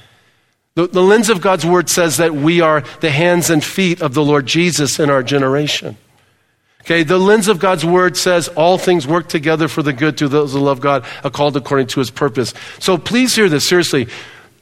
The, 0.75 0.87
the 0.87 1.03
lens 1.03 1.29
of 1.29 1.39
God's 1.39 1.65
Word 1.65 1.89
says 1.89 2.17
that 2.17 2.35
we 2.35 2.59
are 2.59 2.81
the 2.99 3.11
hands 3.11 3.49
and 3.49 3.63
feet 3.63 4.01
of 4.01 4.13
the 4.13 4.25
Lord 4.25 4.45
Jesus 4.45 4.99
in 4.99 5.09
our 5.09 5.23
generation. 5.23 5.95
Okay, 6.81 7.03
the 7.03 7.17
lens 7.17 7.47
of 7.47 7.59
God's 7.59 7.85
word 7.85 8.17
says 8.17 8.47
all 8.49 8.77
things 8.77 9.07
work 9.07 9.29
together 9.29 9.67
for 9.67 9.83
the 9.83 9.93
good 9.93 10.17
to 10.17 10.27
those 10.27 10.53
who 10.53 10.59
love 10.59 10.81
God, 10.81 11.05
are 11.23 11.29
called 11.29 11.55
according 11.55 11.87
to 11.87 11.99
his 11.99 12.09
purpose. 12.09 12.53
So 12.79 12.97
please 12.97 13.35
hear 13.35 13.49
this 13.49 13.67
seriously. 13.67 14.07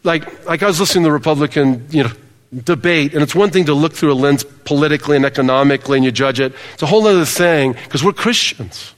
Like, 0.04 0.46
like 0.46 0.62
I 0.62 0.68
was 0.68 0.80
listening 0.80 1.04
to 1.04 1.10
the 1.10 1.14
Republican, 1.14 1.88
you 1.90 2.04
know, 2.04 2.12
debate, 2.64 3.14
and 3.14 3.22
it's 3.22 3.36
one 3.36 3.52
thing 3.52 3.66
to 3.66 3.74
look 3.74 3.94
through 3.94 4.12
a 4.12 4.16
lens 4.16 4.44
politically 4.44 5.16
and 5.16 5.26
economically 5.26 5.98
and 5.98 6.06
you 6.06 6.12
judge 6.12 6.40
it. 6.40 6.54
It's 6.74 6.84
a 6.84 6.88
whole 6.88 7.06
other 7.06 7.26
thing 7.26 7.74
because 7.74 8.04
we're 8.04 8.14
Christians. 8.14 8.94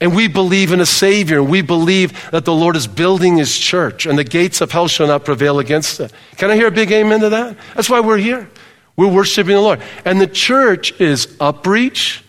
And 0.00 0.16
we 0.16 0.26
believe 0.26 0.72
in 0.72 0.80
a 0.80 0.86
Savior, 0.86 1.38
and 1.38 1.48
we 1.48 1.62
believe 1.62 2.28
that 2.32 2.44
the 2.44 2.52
Lord 2.52 2.74
is 2.74 2.88
building 2.88 3.36
His 3.36 3.56
church, 3.56 4.04
and 4.04 4.18
the 4.18 4.24
gates 4.24 4.60
of 4.60 4.72
hell 4.72 4.88
shall 4.88 5.06
not 5.06 5.24
prevail 5.24 5.60
against 5.60 6.00
it. 6.00 6.12
Can 6.38 6.50
I 6.50 6.56
hear 6.56 6.66
a 6.66 6.72
big 6.72 6.90
amen 6.90 7.20
to 7.20 7.28
that? 7.28 7.56
That's 7.76 7.88
why 7.88 8.00
we're 8.00 8.18
here. 8.18 8.50
We're 8.96 9.12
worshiping 9.12 9.54
the 9.54 9.60
Lord. 9.60 9.80
And 10.04 10.20
the 10.20 10.26
church 10.26 11.00
is 11.00 11.28
upreach, 11.38 12.20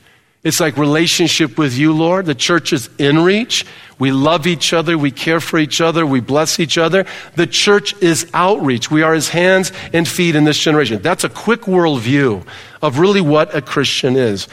it's 0.43 0.59
like 0.59 0.77
relationship 0.77 1.57
with 1.57 1.73
you, 1.77 1.93
Lord. 1.93 2.25
The 2.25 2.35
church 2.35 2.73
is 2.73 2.89
in 2.97 3.23
reach. 3.23 3.65
We 3.97 4.11
love 4.11 4.45
each 4.45 4.73
other. 4.73 4.97
We 4.97 5.11
care 5.11 5.39
for 5.39 5.57
each 5.57 5.79
other. 5.79 6.05
We 6.05 6.19
bless 6.19 6.59
each 6.59 6.77
other. 6.77 7.05
The 7.35 7.47
church 7.47 7.95
is 8.01 8.29
outreach. 8.33 8.91
We 8.91 9.03
are 9.03 9.13
his 9.13 9.29
hands 9.29 9.71
and 9.93 10.05
feet 10.05 10.35
in 10.35 10.43
this 10.43 10.59
generation. 10.59 11.01
That's 11.01 11.23
a 11.23 11.29
quick 11.29 11.61
worldview 11.61 12.45
of 12.81 12.99
really 12.99 13.21
what 13.21 13.55
a 13.55 13.61
Christian 13.61 14.17
is. 14.17 14.49